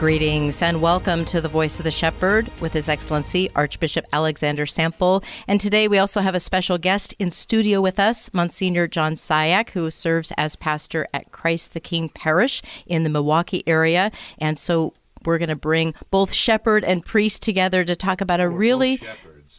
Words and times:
Greetings 0.00 0.62
and 0.62 0.80
welcome 0.80 1.26
to 1.26 1.42
the 1.42 1.48
Voice 1.50 1.78
of 1.78 1.84
the 1.84 1.90
Shepherd 1.90 2.50
with 2.58 2.72
His 2.72 2.88
Excellency 2.88 3.50
Archbishop 3.54 4.06
Alexander 4.14 4.64
Sample. 4.64 5.22
And 5.46 5.60
today 5.60 5.88
we 5.88 5.98
also 5.98 6.22
have 6.22 6.34
a 6.34 6.40
special 6.40 6.78
guest 6.78 7.14
in 7.18 7.30
studio 7.30 7.82
with 7.82 8.00
us, 8.00 8.32
Monsignor 8.32 8.88
John 8.88 9.14
Cihak, 9.14 9.68
who 9.72 9.90
serves 9.90 10.32
as 10.38 10.56
pastor 10.56 11.06
at 11.12 11.32
Christ 11.32 11.74
the 11.74 11.80
King 11.80 12.08
Parish 12.08 12.62
in 12.86 13.02
the 13.02 13.10
Milwaukie 13.10 13.62
area. 13.66 14.10
And 14.38 14.58
so 14.58 14.94
we're 15.26 15.36
going 15.36 15.50
to 15.50 15.54
bring 15.54 15.92
both 16.10 16.32
shepherd 16.32 16.82
and 16.82 17.04
priest 17.04 17.42
together 17.42 17.84
to 17.84 17.94
talk 17.94 18.22
about 18.22 18.40
a 18.40 18.48
really 18.48 19.02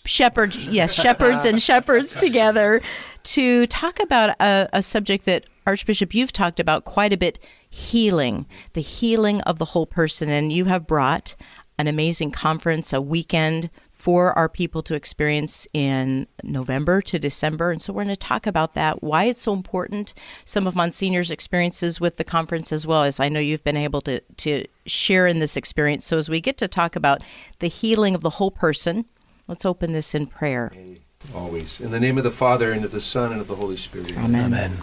shepherds, 0.06 0.58
yes, 0.66 0.92
shepherds 0.92 1.46
and 1.46 1.62
shepherds 1.62 2.16
together 2.16 2.82
to 3.24 3.68
talk 3.68 4.00
about 4.00 4.36
a, 4.40 4.68
a 4.74 4.82
subject 4.82 5.26
that 5.26 5.46
Archbishop 5.66 6.14
you've 6.14 6.34
talked 6.34 6.60
about 6.60 6.86
quite 6.86 7.14
a 7.14 7.18
bit 7.18 7.40
healing, 7.70 8.46
the 8.74 8.82
healing 8.82 9.42
of 9.42 9.60
the 9.60 9.66
whole 9.66 9.86
person. 9.86 10.30
And 10.30 10.52
you 10.52 10.66
have 10.66 10.88
brought 10.88 11.36
an 11.78 11.88
amazing 11.88 12.32
conference, 12.32 12.94
a 12.94 13.02
weekend 13.02 13.70
for 13.92 14.34
our 14.34 14.50
people 14.50 14.82
to 14.82 14.96
experience 14.96 15.68
in 15.74 16.28
November 16.44 17.02
to 17.04 17.20
December. 17.20 17.70
And 17.70 17.80
so 17.80 17.94
we're 17.94 18.04
going 18.04 18.16
to 18.16 18.20
talk 18.20 18.48
about 18.48 18.74
that, 18.74 19.04
why 19.04 19.26
it's 19.26 19.42
so 19.42 19.54
important, 19.54 20.16
some 20.44 20.66
of 20.66 20.74
Monsignor's 20.74 21.30
experiences 21.30 22.02
with 22.02 22.18
the 22.18 22.24
conference, 22.24 22.72
as 22.72 22.88
well 22.88 23.04
as 23.04 23.20
I 23.20 23.30
know 23.30 23.40
you've 23.40 23.64
been 23.64 23.78
able 23.78 24.02
to, 24.02 24.20
to 24.20 24.66
share 24.88 25.28
in 25.28 25.38
this 25.38 25.56
experience. 25.56 26.06
So 26.06 26.18
as 26.18 26.30
we 26.30 26.42
get 26.42 26.58
to 26.58 26.68
talk 26.68 26.96
about 26.96 27.22
the 27.60 27.68
healing 27.68 28.16
of 28.16 28.22
the 28.22 28.32
whole 28.32 28.52
person, 28.52 29.06
let's 29.48 29.66
open 29.66 29.94
this 29.94 30.16
in 30.16 30.26
prayer. 30.26 30.72
Always. 31.36 31.80
In 31.80 31.92
the 31.92 32.00
name 32.00 32.18
of 32.18 32.24
the 32.24 32.32
Father, 32.32 32.72
and 32.72 32.84
of 32.84 32.92
the 32.92 33.02
Son, 33.02 33.32
and 33.32 33.40
of 33.40 33.48
the 33.48 33.56
Holy 33.56 33.78
Spirit. 33.78 34.18
Amen. 34.18 34.46
Amen. 34.46 34.78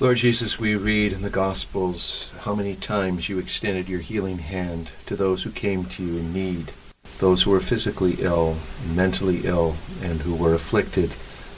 Lord 0.00 0.18
Jesus, 0.18 0.60
we 0.60 0.76
read 0.76 1.12
in 1.12 1.22
the 1.22 1.28
Gospels 1.28 2.32
how 2.42 2.54
many 2.54 2.76
times 2.76 3.28
you 3.28 3.40
extended 3.40 3.88
your 3.88 3.98
healing 3.98 4.38
hand 4.38 4.92
to 5.06 5.16
those 5.16 5.42
who 5.42 5.50
came 5.50 5.86
to 5.86 6.04
you 6.04 6.18
in 6.18 6.32
need, 6.32 6.70
those 7.18 7.42
who 7.42 7.50
were 7.50 7.58
physically 7.58 8.14
ill, 8.20 8.56
mentally 8.94 9.40
ill, 9.42 9.74
and 10.00 10.20
who 10.20 10.36
were 10.36 10.54
afflicted 10.54 11.12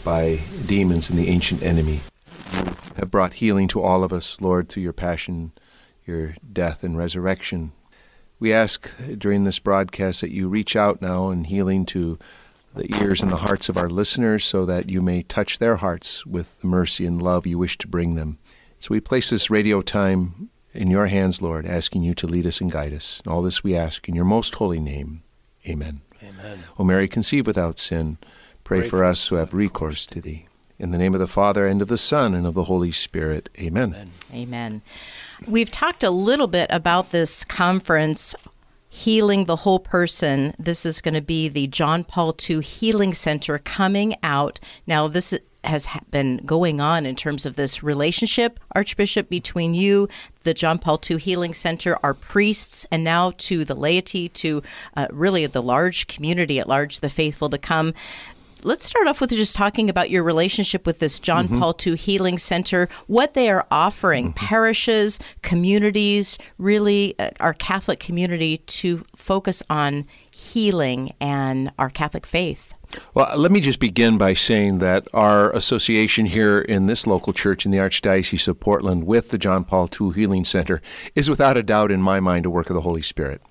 by 0.06 0.40
demons 0.64 1.10
and 1.10 1.18
the 1.18 1.28
ancient 1.28 1.62
enemy. 1.62 2.00
You 2.54 2.72
have 2.96 3.10
brought 3.10 3.34
healing 3.34 3.68
to 3.68 3.82
all 3.82 4.02
of 4.02 4.10
us, 4.10 4.40
Lord, 4.40 4.70
through 4.70 4.84
your 4.84 4.94
passion, 4.94 5.52
your 6.06 6.34
death, 6.50 6.82
and 6.82 6.96
resurrection. 6.96 7.72
We 8.38 8.54
ask 8.54 8.96
during 9.18 9.44
this 9.44 9.58
broadcast 9.58 10.22
that 10.22 10.32
you 10.32 10.48
reach 10.48 10.76
out 10.76 11.02
now 11.02 11.28
in 11.28 11.44
healing 11.44 11.84
to 11.86 12.18
the 12.74 12.94
ears 13.00 13.22
and 13.22 13.32
the 13.32 13.36
hearts 13.36 13.68
of 13.68 13.76
our 13.76 13.88
listeners 13.88 14.44
so 14.44 14.64
that 14.64 14.88
you 14.88 15.02
may 15.02 15.22
touch 15.22 15.58
their 15.58 15.76
hearts 15.76 16.24
with 16.24 16.60
the 16.60 16.66
mercy 16.66 17.04
and 17.04 17.20
love 17.20 17.46
you 17.46 17.58
wish 17.58 17.76
to 17.78 17.88
bring 17.88 18.14
them. 18.14 18.38
So 18.78 18.88
we 18.90 19.00
place 19.00 19.30
this 19.30 19.50
radio 19.50 19.82
time 19.82 20.50
in 20.72 20.90
your 20.90 21.06
hands, 21.06 21.42
Lord, 21.42 21.66
asking 21.66 22.02
you 22.02 22.14
to 22.14 22.26
lead 22.26 22.46
us 22.46 22.60
and 22.60 22.70
guide 22.70 22.94
us. 22.94 23.20
And 23.24 23.32
all 23.32 23.42
this 23.42 23.64
we 23.64 23.76
ask 23.76 24.08
in 24.08 24.14
your 24.14 24.24
most 24.24 24.54
holy 24.54 24.80
name. 24.80 25.22
Amen. 25.68 26.02
Amen. 26.22 26.60
O 26.78 26.84
Mary, 26.84 27.08
conceive 27.08 27.46
without 27.46 27.78
sin, 27.78 28.18
pray, 28.64 28.80
Pray 28.80 28.88
for 28.88 28.98
for 28.98 29.04
us 29.04 29.26
who 29.26 29.36
have 29.36 29.52
recourse 29.52 30.06
to 30.06 30.20
thee. 30.20 30.46
In 30.78 30.92
the 30.92 30.98
name 30.98 31.12
of 31.12 31.20
the 31.20 31.28
Father, 31.28 31.66
and 31.66 31.82
of 31.82 31.88
the 31.88 31.98
Son, 31.98 32.34
and 32.34 32.46
of 32.46 32.54
the 32.54 32.64
Holy 32.64 32.90
Spirit. 32.90 33.50
Amen. 33.58 33.94
Amen. 33.94 34.10
Amen. 34.32 34.82
We've 35.46 35.70
talked 35.70 36.02
a 36.02 36.10
little 36.10 36.46
bit 36.46 36.68
about 36.70 37.10
this 37.10 37.44
conference, 37.44 38.34
Healing 38.92 39.44
the 39.44 39.56
Whole 39.56 39.78
Person. 39.78 40.52
This 40.58 40.84
is 40.84 41.00
going 41.00 41.14
to 41.14 41.22
be 41.22 41.48
the 41.48 41.68
John 41.68 42.02
Paul 42.02 42.36
II 42.48 42.60
Healing 42.60 43.14
Center 43.14 43.56
coming 43.58 44.16
out. 44.24 44.58
Now, 44.84 45.06
this 45.06 45.32
has 45.62 45.86
been 46.10 46.38
going 46.38 46.80
on 46.80 47.06
in 47.06 47.14
terms 47.14 47.46
of 47.46 47.54
this 47.54 47.82
relationship, 47.84 48.58
Archbishop, 48.74 49.28
between 49.28 49.74
you, 49.74 50.08
the 50.42 50.54
John 50.54 50.78
Paul 50.78 51.00
II 51.08 51.18
Healing 51.18 51.54
Center, 51.54 51.98
our 52.02 52.14
priests, 52.14 52.84
and 52.90 53.04
now 53.04 53.32
to 53.38 53.64
the 53.64 53.76
laity, 53.76 54.28
to 54.30 54.60
uh, 54.96 55.06
really 55.10 55.46
the 55.46 55.62
large 55.62 56.08
community 56.08 56.58
at 56.58 56.68
large, 56.68 56.98
the 56.98 57.08
faithful 57.08 57.48
to 57.50 57.58
come 57.58 57.94
let's 58.62 58.86
start 58.86 59.06
off 59.06 59.20
with 59.20 59.30
just 59.30 59.56
talking 59.56 59.88
about 59.88 60.10
your 60.10 60.22
relationship 60.22 60.86
with 60.86 60.98
this 60.98 61.18
John 61.20 61.48
Paul 61.48 61.74
II 61.84 61.96
Healing 61.96 62.38
Center, 62.38 62.88
what 63.06 63.34
they 63.34 63.50
are 63.50 63.66
offering 63.70 64.32
parishes, 64.32 65.18
communities, 65.42 66.38
really 66.58 67.14
uh, 67.18 67.30
our 67.40 67.54
Catholic 67.54 68.00
community 68.00 68.58
to 68.58 69.02
focus 69.16 69.62
on 69.70 70.06
healing 70.34 71.14
and 71.20 71.72
our 71.78 71.90
Catholic 71.90 72.26
faith. 72.26 72.74
Well, 73.14 73.38
let 73.38 73.52
me 73.52 73.60
just 73.60 73.78
begin 73.78 74.18
by 74.18 74.34
saying 74.34 74.78
that 74.78 75.06
our 75.14 75.54
association 75.54 76.26
here 76.26 76.60
in 76.60 76.86
this 76.86 77.06
local 77.06 77.32
church 77.32 77.64
in 77.64 77.70
the 77.70 77.78
Archdiocese 77.78 78.48
of 78.48 78.58
Portland 78.58 79.06
with 79.06 79.30
the 79.30 79.38
John 79.38 79.64
Paul 79.64 79.88
II 80.00 80.10
Healing 80.10 80.44
Center 80.44 80.82
is 81.14 81.30
without 81.30 81.56
a 81.56 81.62
doubt, 81.62 81.92
in 81.92 82.02
my 82.02 82.18
mind, 82.18 82.46
a 82.46 82.50
work 82.50 82.68
of 82.68 82.74
the 82.74 82.80
Holy 82.80 83.02
Spirit. 83.02 83.42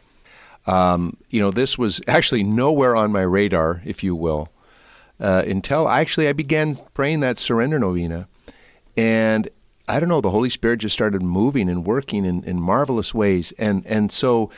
Um, 0.68 1.16
you 1.30 1.40
know, 1.40 1.52
this 1.52 1.78
was 1.78 2.02
actually 2.06 2.44
nowhere 2.44 2.96
on 2.96 3.14
my 3.14 3.22
radar, 3.22 3.82
if 3.86 4.04
you 4.04 4.14
will, 4.14 4.50
uh, 5.20 5.44
until 5.48 5.90
actually 5.90 6.28
I 6.28 6.34
began 6.34 6.76
praying 6.94 7.20
that 7.22 7.38
surrender 7.38 7.80
novena. 7.80 8.28
And 8.96 9.50
I 9.88 10.00
don't 10.00 10.10
know, 10.10 10.22
the 10.22 10.30
Holy 10.30 10.50
Spirit 10.50 10.78
just 10.78 10.94
started 10.94 11.22
moving 11.22 11.70
and 11.70 11.86
working 11.86 12.26
in, 12.26 12.44
in 12.44 12.60
marvelous 12.62 13.14
ways. 13.14 13.52
And, 13.54 13.86
and 13.86 14.12
so 14.12 14.52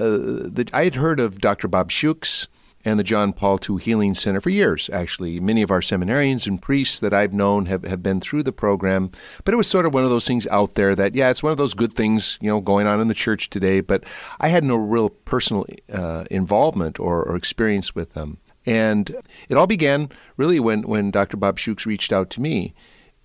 uh, 0.00 0.08
the, 0.08 0.68
I 0.72 0.84
had 0.84 0.94
heard 0.94 1.20
of 1.20 1.40
Dr. 1.40 1.68
Bob 1.68 1.90
Schuchts 1.90 2.46
and 2.84 2.98
the 2.98 3.04
John 3.04 3.32
Paul 3.32 3.58
II 3.68 3.76
Healing 3.78 4.14
Center 4.14 4.40
for 4.40 4.50
years, 4.50 4.90
actually. 4.92 5.38
Many 5.40 5.62
of 5.62 5.70
our 5.70 5.80
seminarians 5.80 6.46
and 6.46 6.60
priests 6.60 6.98
that 7.00 7.14
I've 7.14 7.32
known 7.32 7.66
have, 7.66 7.84
have 7.84 8.02
been 8.02 8.20
through 8.20 8.42
the 8.42 8.52
program. 8.52 9.10
But 9.44 9.54
it 9.54 9.56
was 9.56 9.68
sort 9.68 9.86
of 9.86 9.94
one 9.94 10.04
of 10.04 10.10
those 10.10 10.26
things 10.26 10.46
out 10.48 10.74
there 10.74 10.94
that, 10.96 11.14
yeah, 11.14 11.30
it's 11.30 11.42
one 11.42 11.52
of 11.52 11.58
those 11.58 11.74
good 11.74 11.92
things, 11.92 12.38
you 12.40 12.48
know, 12.48 12.60
going 12.60 12.86
on 12.86 13.00
in 13.00 13.08
the 13.08 13.14
church 13.14 13.50
today. 13.50 13.80
But 13.80 14.04
I 14.40 14.48
had 14.48 14.64
no 14.64 14.76
real 14.76 15.10
personal 15.10 15.66
uh, 15.92 16.24
involvement 16.30 16.98
or, 16.98 17.22
or 17.22 17.36
experience 17.36 17.94
with 17.94 18.14
them. 18.14 18.38
And 18.64 19.16
it 19.48 19.56
all 19.56 19.66
began 19.66 20.10
really 20.36 20.60
when, 20.60 20.82
when 20.82 21.10
Dr. 21.10 21.36
Bob 21.36 21.58
Schuchts 21.58 21.86
reached 21.86 22.12
out 22.12 22.30
to 22.30 22.40
me 22.40 22.74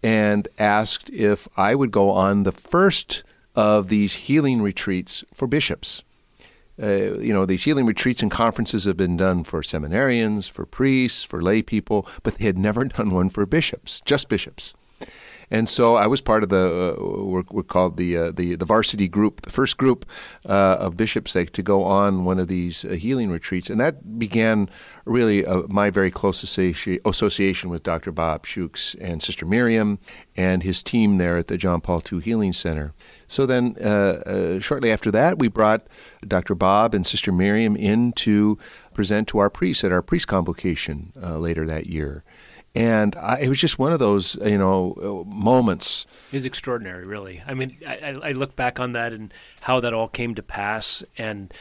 and 0.04 0.48
asked 0.58 1.10
if 1.12 1.48
I 1.58 1.76
would 1.76 1.92
go 1.92 2.10
on 2.10 2.44
the 2.44 2.52
first 2.52 3.24
of 3.56 3.90
these 3.90 4.14
healing 4.14 4.62
retreats 4.62 5.24
for 5.34 5.48
bishops. 5.48 6.04
Uh, 6.82 7.16
you 7.20 7.34
know, 7.34 7.46
these 7.46 7.64
healing 7.64 7.88
retreats 7.88 8.22
and 8.22 8.30
conferences 8.30 8.86
have 8.86 8.98
been 8.98 9.18
done 9.18 9.44
for 9.44 9.62
seminarians, 9.62 10.50
for 10.50 10.66
priests, 10.66 11.24
for 11.24 11.42
lay 11.42 11.64
people, 11.64 12.08
but 12.22 12.36
they 12.36 12.46
had 12.46 12.58
never 12.58 12.86
done 12.86 13.10
one 13.10 13.30
for 13.30 13.46
bishops, 13.46 14.02
just 14.06 14.30
bishops. 14.30 14.74
And 15.50 15.70
so 15.70 15.96
I 15.96 16.08
was 16.08 16.20
part 16.20 16.44
of 16.44 16.50
the 16.50 16.98
uh, 17.00 17.24
we're, 17.24 17.44
we're, 17.50 17.64
called 17.64 17.96
the, 17.96 18.18
uh, 18.18 18.32
the 18.32 18.56
the 18.56 18.66
varsity 18.66 19.08
group, 19.08 19.42
the 19.42 19.50
first 19.50 19.78
group 19.78 20.06
uh, 20.46 20.78
of 20.80 20.98
bishops 20.98 21.36
like, 21.36 21.52
to 21.52 21.64
go 21.64 21.84
on 21.84 22.26
one 22.26 22.38
of 22.38 22.50
these 22.50 22.84
uh, 22.84 22.90
healing 22.90 23.30
retreats, 23.30 23.70
and 23.70 23.80
that 23.80 24.20
began 24.20 24.70
really 25.06 25.46
uh, 25.46 25.62
my 25.70 25.90
very 25.90 26.12
close 26.12 26.44
association 26.44 27.70
with 27.70 27.84
Dr. 27.84 28.12
Bob 28.12 28.46
Schuchts 28.46 28.94
and 29.00 29.24
Sister 29.24 29.46
Miriam 29.46 30.00
and 30.36 30.64
his 30.64 30.84
team 30.84 31.18
there 31.18 31.38
at 31.38 31.48
the 31.48 31.58
John 31.58 31.80
Paul 31.80 32.04
II 32.12 32.20
Healing 32.20 32.52
Center. 32.52 32.94
So 33.26 33.46
then, 33.46 33.78
uh, 33.78 34.60
shortly 34.60 34.92
after 34.92 35.12
that, 35.12 35.40
we 35.40 35.48
brought 35.48 35.88
Dr. 36.28 36.56
Bob 36.56 36.94
and 36.94 37.06
Sister 37.06 37.32
Miriam 37.32 37.78
in 37.78 38.12
to 38.14 38.58
present 38.94 39.30
to 39.30 39.38
our 39.38 39.50
priests 39.50 39.86
at 39.86 39.94
our 39.94 40.02
priest 40.02 40.28
convocation 40.28 41.14
later 41.16 41.66
that 41.66 41.86
year 41.86 42.26
and 42.78 43.16
I, 43.16 43.40
it 43.40 43.50
was 43.50 43.60
just 43.60 43.80
one 43.80 43.92
of 43.92 43.98
those 43.98 44.40
uh, 44.40 44.46
you 44.46 44.58
know 44.58 45.26
moments. 45.28 46.06
It 46.32 46.38
was 46.38 46.46
extraordinary, 46.46 47.04
really. 47.06 47.42
I 47.48 47.56
mean, 47.56 47.76
I, 47.86 48.14
I, 48.22 48.32
look 48.34 48.56
back 48.56 48.80
on 48.80 48.92
that 48.92 49.14
and 49.14 49.34
how 49.62 49.80
that 49.80 49.96
all 49.96 50.08
came 50.08 50.36
to 50.36 50.44
pass, 50.44 51.04
and 51.18 51.52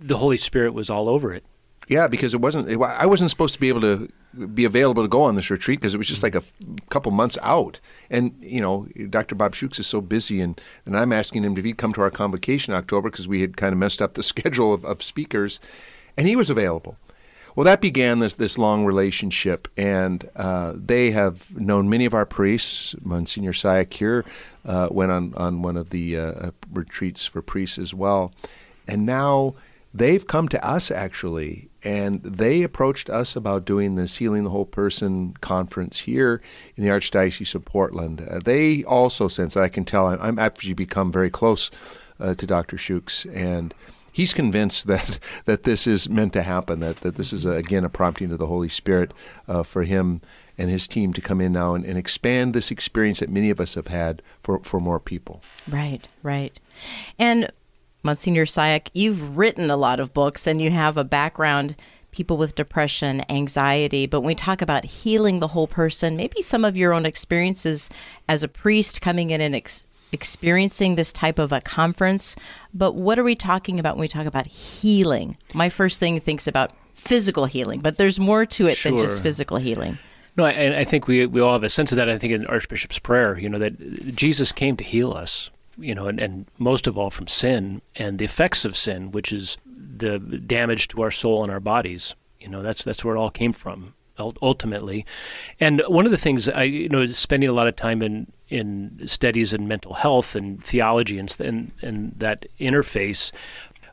the 0.00 0.18
Holy 0.18 0.36
Spirit 0.36 0.74
was 0.74 0.90
all 0.90 1.08
over 1.08 1.32
it. 1.32 1.44
Yeah, 1.88 2.08
because 2.08 2.34
it 2.34 2.40
wasn't. 2.40 2.68
It, 2.68 2.80
I 2.80 3.06
wasn't 3.06 3.30
supposed 3.30 3.54
to 3.54 3.60
be 3.60 3.68
able 3.68 3.82
to 3.82 4.08
be 4.48 4.64
available 4.64 5.04
to 5.04 5.08
go 5.08 5.22
on 5.22 5.36
this 5.36 5.48
retreat 5.48 5.78
because 5.78 5.94
it 5.94 5.98
was 5.98 6.08
just 6.08 6.24
like 6.24 6.34
a 6.34 6.38
f- 6.38 6.52
couple 6.90 7.12
months 7.12 7.38
out. 7.42 7.78
And 8.10 8.34
you 8.40 8.60
know, 8.60 8.88
Dr. 9.10 9.36
Bob 9.36 9.52
Schuchts 9.52 9.78
is 9.78 9.86
so 9.86 10.00
busy, 10.00 10.40
and, 10.40 10.60
and 10.86 10.96
I'm 10.96 11.12
asking 11.12 11.44
him 11.44 11.56
if 11.56 11.64
he'd 11.64 11.78
come 11.78 11.92
to 11.92 12.00
our 12.00 12.10
convocation 12.10 12.72
in 12.72 12.78
October 12.78 13.10
because 13.10 13.28
we 13.28 13.42
had 13.42 13.56
kind 13.56 13.72
of 13.72 13.78
messed 13.78 14.02
up 14.02 14.14
the 14.14 14.22
schedule 14.24 14.74
of, 14.74 14.84
of 14.84 15.04
speakers, 15.04 15.60
and 16.16 16.26
he 16.26 16.34
was 16.34 16.50
available. 16.50 16.96
Well, 17.54 17.64
that 17.64 17.82
began 17.82 18.20
this 18.20 18.34
this 18.36 18.56
long 18.56 18.86
relationship, 18.86 19.68
and 19.76 20.28
uh, 20.36 20.72
they 20.74 21.10
have 21.10 21.54
known 21.58 21.90
many 21.90 22.06
of 22.06 22.14
our 22.14 22.24
priests. 22.24 22.94
Monsignor 23.02 23.52
Cihak 23.52 23.92
here 23.92 24.24
uh, 24.64 24.88
went 24.90 25.12
on 25.12 25.34
on 25.34 25.60
one 25.60 25.76
of 25.76 25.90
the 25.90 26.16
uh, 26.16 26.50
retreats 26.72 27.26
for 27.26 27.42
priests 27.42 27.78
as 27.78 27.92
well, 27.92 28.32
and 28.88 29.04
now 29.04 29.54
they've 29.92 30.26
come 30.26 30.48
to 30.48 30.66
us 30.66 30.90
actually, 30.90 31.68
and 31.84 32.22
they 32.22 32.62
approached 32.62 33.10
us 33.10 33.36
about 33.36 33.66
doing 33.66 33.96
this 33.96 34.16
Healing 34.16 34.44
the 34.44 34.50
Whole 34.50 34.64
Person 34.64 35.34
conference 35.42 36.00
here 36.00 36.40
in 36.76 36.84
the 36.84 36.90
Archdiocese 36.90 37.54
of 37.54 37.66
Portland. 37.66 38.26
Uh, 38.26 38.38
they 38.42 38.82
also 38.84 39.28
that 39.28 39.62
I 39.62 39.68
can 39.68 39.84
tell 39.84 40.06
I'm, 40.06 40.20
I'm 40.22 40.38
actually 40.38 40.72
become 40.72 41.12
very 41.12 41.30
close 41.30 41.70
uh, 42.18 42.32
to 42.32 42.46
Dr. 42.46 42.78
Schuchts 42.78 43.26
and 43.34 43.74
he's 44.12 44.34
convinced 44.34 44.86
that 44.86 45.18
that 45.46 45.64
this 45.64 45.86
is 45.86 46.08
meant 46.08 46.32
to 46.34 46.42
happen. 46.42 46.80
That 46.80 46.96
that 46.98 47.16
this 47.16 47.32
is 47.32 47.44
a, 47.44 47.50
again 47.50 47.84
a 47.84 47.88
prompting 47.88 48.30
of 48.30 48.38
the 48.38 48.46
Holy 48.46 48.68
Spirit 48.68 49.12
uh, 49.48 49.62
for 49.62 49.82
him 49.82 50.20
and 50.58 50.70
his 50.70 50.86
team 50.86 51.12
to 51.14 51.20
come 51.20 51.40
in 51.40 51.52
now 51.52 51.74
and, 51.74 51.82
and, 51.84 51.96
expand 51.96 52.52
this 52.52 52.70
experience 52.70 53.20
that 53.20 53.30
many 53.30 53.48
of 53.48 53.58
us 53.58 53.74
have 53.74 53.88
had 53.88 54.22
for 54.42 54.60
for 54.60 54.78
more 54.78 55.00
people. 55.00 55.42
Right, 55.68 56.06
right, 56.22 56.58
and. 57.18 57.50
Monsignor 58.04 58.46
Cihak, 58.46 58.88
you've 58.94 59.36
written 59.36 59.70
a 59.70 59.76
lot 59.76 60.00
of 60.00 60.12
books 60.12 60.48
and 60.48 60.60
you 60.60 60.72
have 60.72 60.96
a 60.96 61.04
background 61.04 61.76
people 62.12 62.36
with 62.36 62.54
depression, 62.54 63.22
anxiety, 63.30 64.06
but 64.06 64.20
when 64.20 64.28
we 64.28 64.34
talk 64.34 64.62
about 64.62 64.84
healing 64.84 65.40
the 65.40 65.48
whole 65.48 65.66
person, 65.66 66.16
maybe 66.16 66.42
some 66.42 66.64
of 66.64 66.76
your 66.76 66.92
own 66.92 67.06
experiences 67.06 67.90
as 68.28 68.42
a 68.42 68.48
priest 68.48 69.00
coming 69.00 69.30
in 69.30 69.40
and 69.40 69.54
ex- 69.54 69.86
experiencing 70.12 70.94
this 70.94 71.12
type 71.12 71.38
of 71.38 71.52
a 71.52 71.60
conference, 71.60 72.36
but 72.72 72.94
what 72.94 73.18
are 73.18 73.24
we 73.24 73.34
talking 73.34 73.78
about 73.80 73.96
when 73.96 74.02
we 74.02 74.08
talk 74.08 74.26
about 74.26 74.46
healing? 74.46 75.36
My 75.54 75.68
first 75.68 75.98
thing 75.98 76.20
thinks 76.20 76.46
about 76.46 76.72
physical 76.94 77.46
healing, 77.46 77.80
but 77.80 77.96
there's 77.96 78.20
more 78.20 78.46
to 78.46 78.68
it 78.68 78.76
sure. 78.76 78.92
than 78.92 78.98
just 78.98 79.22
physical 79.22 79.56
healing. 79.56 79.98
No, 80.36 80.46
and 80.46 80.74
I 80.74 80.84
think 80.84 81.08
we 81.08 81.26
we 81.26 81.40
all 81.40 81.52
have 81.52 81.62
a 81.62 81.68
sense 81.68 81.92
of 81.92 81.96
that. 81.96 82.08
I 82.08 82.16
think 82.16 82.32
in 82.32 82.46
Archbishop's 82.46 82.98
prayer, 82.98 83.38
you 83.38 83.48
know, 83.48 83.58
that 83.58 84.14
Jesus 84.14 84.50
came 84.52 84.76
to 84.78 84.84
heal 84.84 85.12
us, 85.12 85.50
you 85.76 85.94
know, 85.94 86.06
and, 86.06 86.18
and 86.18 86.46
most 86.58 86.86
of 86.86 86.96
all 86.96 87.10
from 87.10 87.26
sin 87.26 87.82
and 87.96 88.18
the 88.18 88.24
effects 88.24 88.64
of 88.64 88.76
sin, 88.76 89.10
which 89.10 89.32
is 89.32 89.58
the 89.66 90.18
damage 90.18 90.88
to 90.88 91.02
our 91.02 91.10
soul 91.10 91.42
and 91.42 91.52
our 91.52 91.60
bodies. 91.60 92.14
You 92.40 92.48
know, 92.48 92.62
that's 92.62 92.82
that's 92.82 93.04
where 93.04 93.14
it 93.14 93.18
all 93.18 93.30
came 93.30 93.52
from 93.52 93.94
ultimately. 94.18 95.06
And 95.60 95.82
one 95.88 96.04
of 96.04 96.10
the 96.10 96.18
things 96.18 96.48
I, 96.48 96.64
you 96.64 96.88
know, 96.88 97.06
spending 97.06 97.48
a 97.48 97.52
lot 97.52 97.66
of 97.66 97.76
time 97.76 98.02
in 98.02 98.32
in 98.48 99.00
studies 99.06 99.54
in 99.54 99.66
mental 99.66 99.94
health 99.94 100.34
and 100.34 100.62
theology 100.64 101.18
and 101.18 101.34
and, 101.40 101.72
and 101.80 102.14
that 102.18 102.46
interface, 102.60 103.32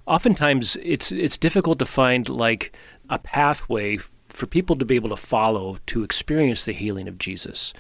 oftentimes 0.06 0.78
it's 0.84 1.12
it's 1.12 1.38
difficult 1.38 1.80
to 1.80 1.86
find 1.86 2.28
like 2.30 2.76
a 3.10 3.20
pathway 3.20 3.98
for 4.30 4.46
people 4.46 4.76
to 4.76 4.86
be 4.86 4.96
able 4.96 5.10
to 5.10 5.18
follow 5.18 5.78
to 5.88 6.04
experience 6.04 6.66
the 6.66 6.72
healing 6.72 7.08
of 7.08 7.18
Jesus. 7.18 7.74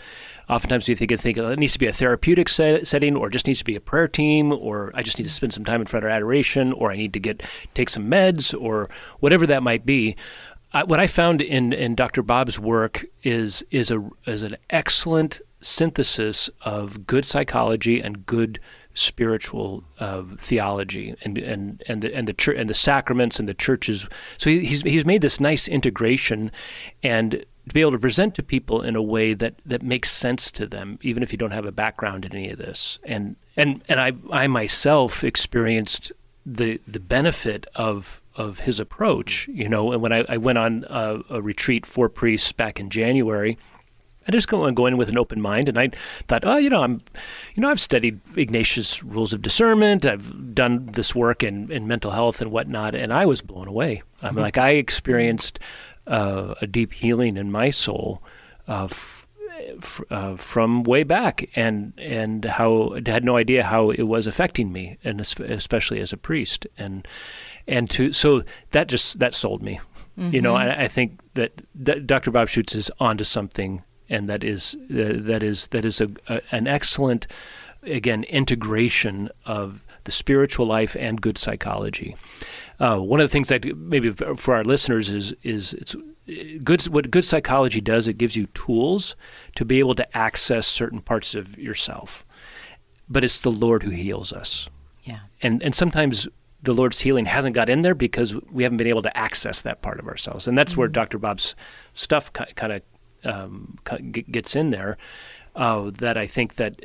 Oftentimes 0.50 0.90
you 0.90 0.96
think, 0.96 1.18
think 1.20 1.38
it 1.38 1.60
needs 1.60 1.74
to 1.74 1.80
be 1.80 1.86
a 1.86 1.94
therapeutic 1.94 2.50
set, 2.50 2.88
setting, 2.88 3.16
or 3.16 3.30
just 3.30 3.46
needs 3.46 3.60
to 3.60 3.66
be 3.66 3.76
a 3.76 3.80
prayer 3.80 4.08
team, 4.08 4.52
or 4.52 4.92
I 4.96 5.04
just 5.04 5.20
need 5.20 5.26
to 5.26 5.30
spend 5.30 5.54
some 5.54 5.64
time 5.64 5.80
in 5.80 5.88
front 5.88 6.06
of 6.06 6.12
adoration, 6.12 6.74
or 6.74 6.92
I 6.92 6.98
need 6.98 7.14
to 7.14 7.20
get 7.20 7.44
take 7.76 7.90
some 7.90 8.10
meds, 8.10 8.60
or 8.60 8.90
whatever 9.20 9.46
that 9.46 9.62
might 9.62 9.86
be. 9.86 10.16
I, 10.72 10.84
what 10.84 11.00
I 11.00 11.08
found 11.08 11.42
in, 11.42 11.74
in 11.74 11.96
Dr. 11.96 12.22
Bob's 12.22 12.60
work 12.60 13.06
is 13.24 13.64
is 13.72 13.92
a 13.92 14.08
is 14.28 14.44
an 14.44 14.58
excellent 14.70 15.42
synthesis 15.62 16.50
of 16.62 17.06
good 17.06 17.26
psychology 17.26 18.00
and 18.00 18.26
good 18.26 18.60
spiritual 18.94 19.84
uh, 20.00 20.24
theology 20.38 21.16
and 21.22 21.38
and 21.38 21.84
and 21.88 22.02
the 22.02 22.14
and 22.14 22.28
the 22.28 22.34
church 22.34 22.58
and 22.58 22.70
the 22.70 22.74
sacraments 22.74 23.40
and 23.40 23.48
the 23.48 23.54
churches. 23.54 24.08
So 24.38 24.50
he's 24.50 24.82
he's 24.82 25.06
made 25.06 25.22
this 25.22 25.40
nice 25.40 25.68
integration, 25.68 26.52
and 27.02 27.32
to 27.68 27.74
be 27.74 27.82
able 27.82 27.92
to 27.92 28.00
present 28.00 28.36
to 28.36 28.44
people 28.44 28.82
in 28.82 28.96
a 28.96 29.02
way 29.02 29.34
that 29.34 29.56
that 29.66 29.82
makes 29.82 30.12
sense 30.12 30.52
to 30.52 30.68
them, 30.68 31.00
even 31.02 31.24
if 31.24 31.32
you 31.32 31.38
don't 31.38 31.52
have 31.52 31.66
a 31.66 31.72
background 31.72 32.26
in 32.26 32.34
any 32.34 32.52
of 32.52 32.58
this. 32.58 33.00
And 33.04 33.36
and 33.58 33.84
and 33.90 34.00
I 34.00 34.14
I 34.32 34.48
myself 34.48 35.24
experienced 35.24 36.12
the 36.46 36.80
the 36.88 37.00
benefit 37.00 37.66
of 37.76 38.22
of 38.40 38.60
his 38.60 38.80
approach. 38.80 39.48
You 39.48 39.70
know, 39.70 39.92
and 39.92 40.02
when 40.02 40.12
I, 40.12 40.26
I 40.28 40.38
went 40.38 40.58
on 40.58 40.86
a, 40.90 41.20
a 41.30 41.42
retreat 41.42 41.86
for 41.86 42.10
priests 42.10 42.52
back 42.52 42.80
in 42.80 42.90
January 42.90 43.58
I 44.30 44.32
just 44.32 44.48
go 44.48 44.66
and 44.66 44.78
go 44.78 44.86
in 44.86 44.96
with 44.96 45.10
an 45.10 45.18
open 45.18 45.42
mind, 45.42 45.70
and 45.70 45.80
I 45.80 45.90
thought, 46.28 46.44
oh, 46.46 46.58
you 46.58 46.70
know, 46.70 46.84
I'm, 46.84 47.02
you 47.56 47.62
know, 47.62 47.70
I've 47.70 47.80
studied 47.80 48.20
Ignatius' 48.36 49.02
rules 49.02 49.34
of 49.34 49.42
discernment. 49.42 50.06
I've 50.06 50.54
done 50.54 50.86
this 50.92 51.16
work 51.16 51.42
in, 51.42 51.72
in 51.72 51.88
mental 51.88 52.12
health 52.12 52.40
and 52.40 52.52
whatnot, 52.52 52.94
and 52.94 53.12
I 53.12 53.26
was 53.26 53.42
blown 53.42 53.68
away. 53.68 54.04
I'm 54.22 54.32
mm-hmm. 54.32 54.40
like, 54.40 54.58
I 54.60 54.72
experienced 54.72 55.58
uh, 56.06 56.54
a 56.62 56.68
deep 56.68 56.94
healing 56.94 57.38
in 57.38 57.52
my 57.52 57.72
soul. 57.72 58.22
Uh, 58.68 58.84
f- 58.84 59.26
f- 59.82 60.02
uh, 60.12 60.36
from 60.36 60.84
way 60.84 61.02
back, 61.02 61.50
and 61.56 61.94
and 61.98 62.46
how 62.46 63.00
had 63.08 63.24
no 63.24 63.36
idea 63.36 63.64
how 63.64 63.90
it 63.90 64.04
was 64.04 64.28
affecting 64.28 64.72
me, 64.72 65.00
and 65.04 65.20
especially 65.20 66.00
as 66.00 66.14
a 66.14 66.18
priest, 66.18 66.68
and 66.78 67.08
and 67.70 67.90
to 67.92 68.12
so 68.14 68.44
that 68.72 68.88
just 68.88 69.20
that 69.20 69.36
sold 69.36 69.62
me, 69.62 69.80
mm-hmm. 70.18 70.34
you 70.34 70.42
know. 70.42 70.54
Mm-hmm. 70.54 70.82
I, 70.82 70.86
I 70.86 70.88
think 70.88 71.20
that, 71.36 71.62
Dr. 72.08 72.32
Bob 72.32 72.50
Schuchts 72.50 72.76
is 72.76 72.92
onto 73.00 73.24
something 73.24 73.84
and 74.10 74.28
that 74.28 74.44
is 74.44 74.76
uh, 74.92 75.14
that 75.16 75.44
is 75.44 75.68
that 75.68 75.86
is 75.86 76.02
a, 76.02 76.10
a, 76.28 76.42
an 76.52 76.68
excellent 76.68 77.28
again 77.84 78.24
integration 78.24 79.30
of 79.46 79.86
the 80.04 80.12
spiritual 80.12 80.66
life 80.66 80.96
and 81.00 81.22
good 81.22 81.38
psychology. 81.38 82.16
Uh, 82.80 82.98
one 82.98 83.20
of 83.20 83.26
the 83.26 83.32
things 83.32 83.50
that 83.50 83.78
maybe 83.78 84.12
for 84.12 84.56
our 84.56 84.64
listeners 84.64 85.12
is 85.12 85.36
is 85.44 85.74
it's 85.74 85.96
good. 86.64 86.82
What 86.88 87.12
good 87.12 87.26
psychology 87.26 87.82
does, 87.82 88.08
it 88.08 88.18
gives 88.18 88.36
you 88.36 88.48
tools 88.48 89.16
to 89.56 89.66
be 89.66 89.80
able 89.80 89.96
to 89.96 90.18
access 90.18 90.68
certain 90.68 91.02
parts 91.02 91.36
of 91.36 91.58
yourself. 91.58 92.26
But 93.08 93.24
it's 93.24 93.40
the 93.40 93.52
Lord 93.52 93.84
who 93.84 93.90
heals 93.90 94.34
us. 94.34 94.70
Yeah. 95.04 95.20
And 95.42 95.62
and 95.62 95.76
sometimes 95.76 96.28
the 96.62 96.74
Lord's 96.74 97.00
healing 97.00 97.26
hasn't 97.26 97.56
got 97.56 97.70
in 97.70 97.82
there 97.82 97.96
because 97.96 98.36
we 98.52 98.64
haven't 98.64 98.78
been 98.78 98.88
able 98.88 99.02
to 99.02 99.18
access 99.18 99.62
that 99.62 99.82
part 99.82 100.00
of 100.00 100.08
ourselves, 100.08 100.48
and 100.48 100.58
that's 100.58 100.74
mm-hmm. 100.74 100.82
where 100.82 100.88
Dr. 100.90 101.18
Bob's 101.18 101.56
stuff 101.94 102.32
kind 102.34 102.74
of 102.74 102.82
um, 103.24 103.78
gets 104.12 104.56
in 104.56 104.70
there. 104.70 104.98
Uh, 105.56 105.92
that 105.98 106.18
I 106.18 106.28
think 106.28 106.56
that 106.56 106.80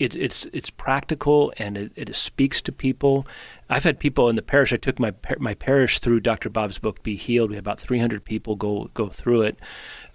it, 0.00 0.16
it's 0.16 0.46
it's 0.46 0.70
practical 0.70 1.52
and 1.58 1.76
it, 1.76 1.92
it, 1.94 2.16
speaks 2.16 2.60
to 2.62 2.72
people. 2.72 3.26
I've 3.68 3.84
had 3.84 3.98
people 3.98 4.28
in 4.28 4.36
the 4.36 4.42
parish. 4.42 4.72
I 4.72 4.78
took 4.78 4.98
my 4.98 5.14
my 5.38 5.54
parish 5.54 5.98
through 6.00 6.20
Dr. 6.20 6.48
Bob's 6.48 6.78
book, 6.78 7.02
Be 7.02 7.16
Healed. 7.16 7.50
We 7.50 7.56
had 7.56 7.64
about 7.64 7.78
300 7.78 8.24
people 8.24 8.56
go 8.56 8.90
go 8.94 9.10
through 9.10 9.42
it, 9.42 9.58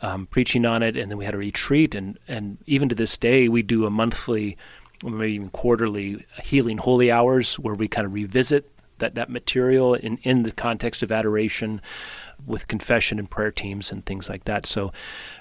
um, 0.01 0.25
preaching 0.25 0.65
on 0.65 0.81
it, 0.83 0.97
and 0.97 1.09
then 1.09 1.17
we 1.17 1.25
had 1.25 1.35
a 1.35 1.37
retreat. 1.37 1.95
And 1.95 2.19
and 2.27 2.57
even 2.65 2.89
to 2.89 2.95
this 2.95 3.15
day, 3.15 3.47
we 3.47 3.61
do 3.61 3.85
a 3.85 3.91
monthly, 3.91 4.57
maybe 5.03 5.33
even 5.33 5.49
quarterly, 5.49 6.25
healing 6.43 6.79
holy 6.79 7.11
hours 7.11 7.57
where 7.59 7.75
we 7.75 7.87
kind 7.87 8.07
of 8.07 8.13
revisit 8.13 8.69
that 8.99 9.15
that 9.15 9.29
material 9.29 9.93
in 9.93 10.17
in 10.23 10.43
the 10.43 10.51
context 10.51 11.03
of 11.03 11.11
adoration 11.11 11.81
with 12.45 12.67
confession 12.67 13.19
and 13.19 13.29
prayer 13.29 13.51
teams 13.51 13.91
and 13.91 14.05
things 14.05 14.29
like 14.29 14.43
that. 14.45 14.65
So, 14.65 14.91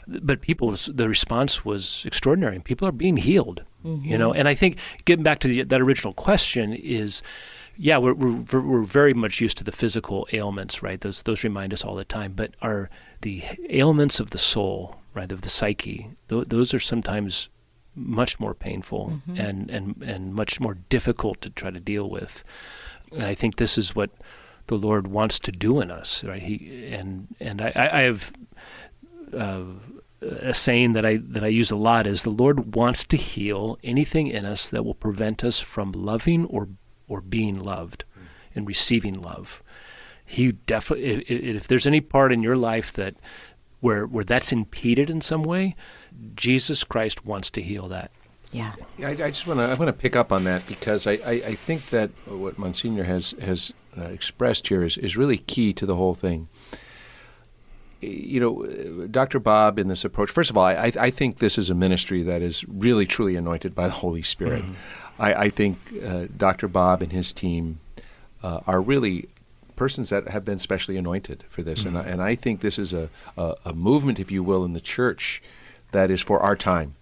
but 0.07 0.41
people, 0.41 0.77
the 0.89 1.09
response 1.09 1.65
was 1.65 2.03
extraordinary, 2.07 2.57
and 2.57 2.65
people 2.65 2.87
are 2.87 2.93
being 2.93 3.17
healed. 3.17 3.65
Mm-hmm. 3.85 4.07
You 4.07 4.19
know, 4.19 4.33
and 4.33 4.49
I 4.49 4.55
think 4.55 4.79
getting 5.05 5.23
back 5.23 5.41
to 5.41 5.49
the, 5.49 5.63
that 5.63 5.81
original 5.81 6.15
question 6.15 6.73
is, 6.73 7.23
yeah, 7.77 7.99
we're, 7.99 8.15
we're 8.15 8.61
we're 8.61 8.83
very 8.83 9.13
much 9.13 9.41
used 9.41 9.59
to 9.59 9.65
the 9.65 9.73
physical 9.73 10.27
ailments, 10.33 10.83
right? 10.83 11.01
Those 11.01 11.23
those 11.23 11.45
remind 11.45 11.73
us 11.73 11.85
all 11.85 11.95
the 11.95 12.05
time. 12.05 12.33
But 12.33 12.55
are 12.63 12.89
the 13.21 13.43
ailments 13.69 14.21
of 14.21 14.31
the 14.31 14.39
soul, 14.39 14.97
right, 15.13 15.31
of 15.31 15.43
the 15.43 15.49
psyche, 15.49 16.11
th- 16.29 16.49
those 16.49 16.73
are 16.73 16.81
sometimes 16.81 17.49
much 17.97 18.41
more 18.41 18.55
painful 18.55 19.21
mm-hmm. 19.29 19.41
and, 19.41 19.71
and 19.71 20.03
and 20.03 20.35
much 20.35 20.61
more 20.61 20.79
difficult 20.89 21.41
to 21.43 21.51
try 21.51 21.71
to 21.71 21.81
deal 21.81 22.09
with. 22.09 22.43
And 23.15 23.25
I 23.25 23.35
think 23.35 23.57
this 23.57 23.79
is 23.79 23.95
what 23.95 24.11
the 24.67 24.77
Lord 24.77 25.07
wants 25.07 25.39
to 25.41 25.53
do 25.53 25.81
in 25.81 25.91
us. 25.91 26.25
Right? 26.25 26.43
He 26.43 26.89
and 26.93 27.35
and 27.41 27.63
I, 27.63 27.91
I 27.93 28.03
have 28.05 28.33
uh, 29.33 29.65
a 30.23 30.55
saying 30.55 30.93
that 30.93 31.05
I 31.05 31.17
that 31.17 31.45
I 31.45 31.49
use 31.49 31.71
a 31.71 31.77
lot 31.77 32.07
is 32.07 32.23
the 32.23 32.31
Lord 32.31 32.75
wants 32.75 33.05
to 33.05 33.17
heal 33.17 33.79
anything 33.85 34.29
in 34.29 34.45
us 34.45 34.69
that 34.69 34.85
will 34.85 34.95
prevent 34.95 35.45
us 35.45 35.61
from 35.61 35.93
loving 35.93 36.47
or 36.47 36.69
or 37.09 37.21
being 37.21 37.59
loved 37.59 38.05
and 38.55 38.67
receiving 38.67 39.21
love. 39.21 39.63
He 40.25 40.53
definitely 40.53 41.25
if, 41.29 41.57
if 41.57 41.69
there's 41.69 41.87
any 41.87 42.01
part 42.01 42.33
in 42.33 42.43
your 42.43 42.57
life 42.57 42.93
that 42.95 43.17
where 43.81 44.07
where 44.07 44.25
that's 44.25 44.53
impeded 44.53 45.11
in 45.11 45.21
some 45.21 45.43
way, 45.43 45.77
Jesus 46.35 46.85
Christ 46.85 47.27
wants 47.27 47.51
to 47.51 47.63
heal 47.63 47.89
that. 47.89 48.11
Yeah. 48.55 48.73
I, 49.01 49.11
I 49.11 49.31
just 49.31 49.47
want 49.47 49.59
to 49.59 49.65
I 49.65 49.75
want 49.75 49.89
to 49.89 49.93
pick 49.93 50.15
up 50.15 50.31
on 50.33 50.45
that 50.45 50.67
because 50.67 51.07
I, 51.07 51.13
I, 51.13 51.33
I 51.33 51.55
think 51.55 51.91
that 51.91 52.11
what 52.27 52.57
Monsignor 52.57 53.05
has 53.05 53.33
has 53.43 53.73
uh, 53.99 54.05
expressed 54.05 54.69
here 54.69 54.85
is, 54.85 54.97
is 54.97 55.17
really 55.17 55.39
key 55.39 55.73
to 55.73 55.85
the 55.85 55.97
whole 55.97 56.15
thing. 56.15 56.49
you 58.01 58.39
know, 58.39 59.07
Dr. 59.07 59.41
Bob 59.41 59.79
in 59.79 59.89
this 59.89 60.05
approach, 60.05 60.31
first 60.31 60.51
of 60.51 60.57
all, 60.57 60.65
I, 60.65 60.93
I 60.99 61.11
think 61.11 61.39
this 61.39 61.59
is 61.59 61.69
a 61.69 61.75
ministry 61.75 62.23
that 62.23 62.43
is 62.43 62.65
really, 62.69 63.07
truly 63.07 63.35
anointed 63.35 63.75
by 63.75 63.87
the 63.87 63.95
Holy 63.95 64.23
Spirit. 64.23 64.63
Mm-hmm. 64.63 65.23
I, 65.23 65.35
I, 65.35 65.49
think 65.49 65.79
uh, 66.05 66.27
Dr. 66.37 66.69
Bob 66.69 67.03
and 67.03 67.13
his 67.13 67.33
team 67.33 67.81
uh, 68.43 68.61
are 68.67 68.81
really 68.81 69.29
persons 69.77 70.11
that 70.11 70.29
have 70.29 70.45
been 70.45 70.59
specially 70.59 70.97
anointed 70.97 71.45
for 71.49 71.63
this. 71.63 71.85
Mm-hmm. 71.85 71.97
And, 71.97 72.09
and 72.09 72.23
I 72.23 72.35
think 72.35 72.61
this 72.61 72.79
is 72.79 72.93
a, 72.93 73.11
a, 73.37 73.55
a, 73.65 73.73
movement, 73.73 74.21
if 74.21 74.31
you 74.31 74.43
will, 74.43 74.65
in 74.65 74.73
the 74.73 74.81
church 74.81 75.43
that 75.93 76.11
is 76.11 76.21
for 76.21 76.41
our 76.41 76.57
time. 76.57 76.95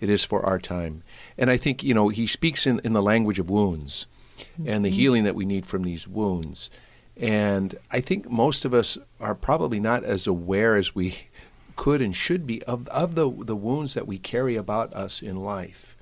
It 0.00 0.08
is 0.08 0.24
for 0.24 0.44
our 0.44 0.58
time. 0.58 1.02
And 1.36 1.50
I 1.50 1.56
think, 1.56 1.82
you 1.82 1.94
know, 1.94 2.08
he 2.08 2.26
speaks 2.26 2.66
in, 2.66 2.80
in 2.84 2.92
the 2.92 3.02
language 3.02 3.38
of 3.38 3.50
wounds 3.50 4.06
mm-hmm. 4.38 4.68
and 4.68 4.84
the 4.84 4.88
mm-hmm. 4.88 4.96
healing 4.96 5.24
that 5.24 5.34
we 5.34 5.44
need 5.44 5.66
from 5.66 5.82
these 5.82 6.08
wounds. 6.08 6.70
And 7.16 7.78
I 7.90 8.00
think 8.00 8.30
most 8.30 8.64
of 8.64 8.72
us 8.72 8.96
are 9.20 9.34
probably 9.34 9.78
not 9.78 10.04
as 10.04 10.26
aware 10.26 10.76
as 10.76 10.94
we 10.94 11.28
could 11.76 12.00
and 12.00 12.16
should 12.16 12.46
be 12.46 12.62
of, 12.62 12.88
of 12.88 13.14
the, 13.14 13.30
the 13.30 13.56
wounds 13.56 13.94
that 13.94 14.06
we 14.06 14.18
carry 14.18 14.56
about 14.56 14.92
us 14.94 15.22
in 15.22 15.36
life. 15.36 15.96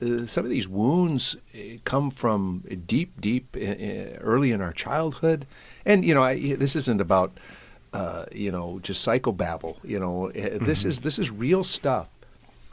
Uh, 0.00 0.26
some 0.26 0.44
of 0.44 0.50
these 0.50 0.68
wounds 0.68 1.36
uh, 1.54 1.58
come 1.84 2.10
from 2.10 2.62
deep, 2.86 3.20
deep 3.20 3.56
uh, 3.56 4.16
early 4.20 4.52
in 4.52 4.60
our 4.60 4.72
childhood. 4.72 5.46
And, 5.86 6.04
you 6.04 6.14
know, 6.14 6.22
I, 6.22 6.54
this 6.54 6.76
isn't 6.76 7.00
about, 7.00 7.36
uh, 7.92 8.26
you 8.32 8.52
know, 8.52 8.78
just 8.80 9.06
psychobabble. 9.06 9.76
You 9.82 9.98
know, 9.98 10.30
mm-hmm. 10.34 10.64
this 10.64 10.84
is 10.84 11.00
this 11.00 11.18
is 11.18 11.30
real 11.30 11.64
stuff 11.64 12.10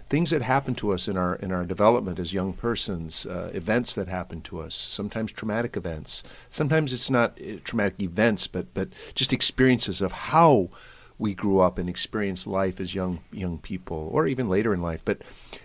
things 0.09 0.29
that 0.29 0.41
happen 0.41 0.75
to 0.75 0.91
us 0.91 1.07
in 1.07 1.17
our 1.17 1.35
in 1.35 1.51
our 1.51 1.65
development 1.65 2.19
as 2.19 2.33
young 2.33 2.53
persons, 2.53 3.25
uh, 3.25 3.51
events 3.53 3.95
that 3.95 4.07
happen 4.07 4.41
to 4.41 4.59
us, 4.59 4.75
sometimes 4.75 5.31
traumatic 5.31 5.75
events. 5.75 6.23
Sometimes 6.49 6.93
it's 6.93 7.09
not 7.09 7.39
uh, 7.41 7.57
traumatic 7.63 7.99
events, 7.99 8.47
but 8.47 8.73
but 8.73 8.89
just 9.15 9.33
experiences 9.33 10.01
of 10.01 10.11
how 10.11 10.69
we 11.17 11.33
grew 11.33 11.59
up 11.59 11.77
and 11.77 11.89
experienced 11.89 12.45
life 12.45 12.79
as 12.79 12.93
young 12.93 13.19
young 13.31 13.57
people, 13.57 14.09
or 14.11 14.27
even 14.27 14.49
later 14.49 14.73
in 14.73 14.81
life. 14.81 15.03
But 15.03 15.21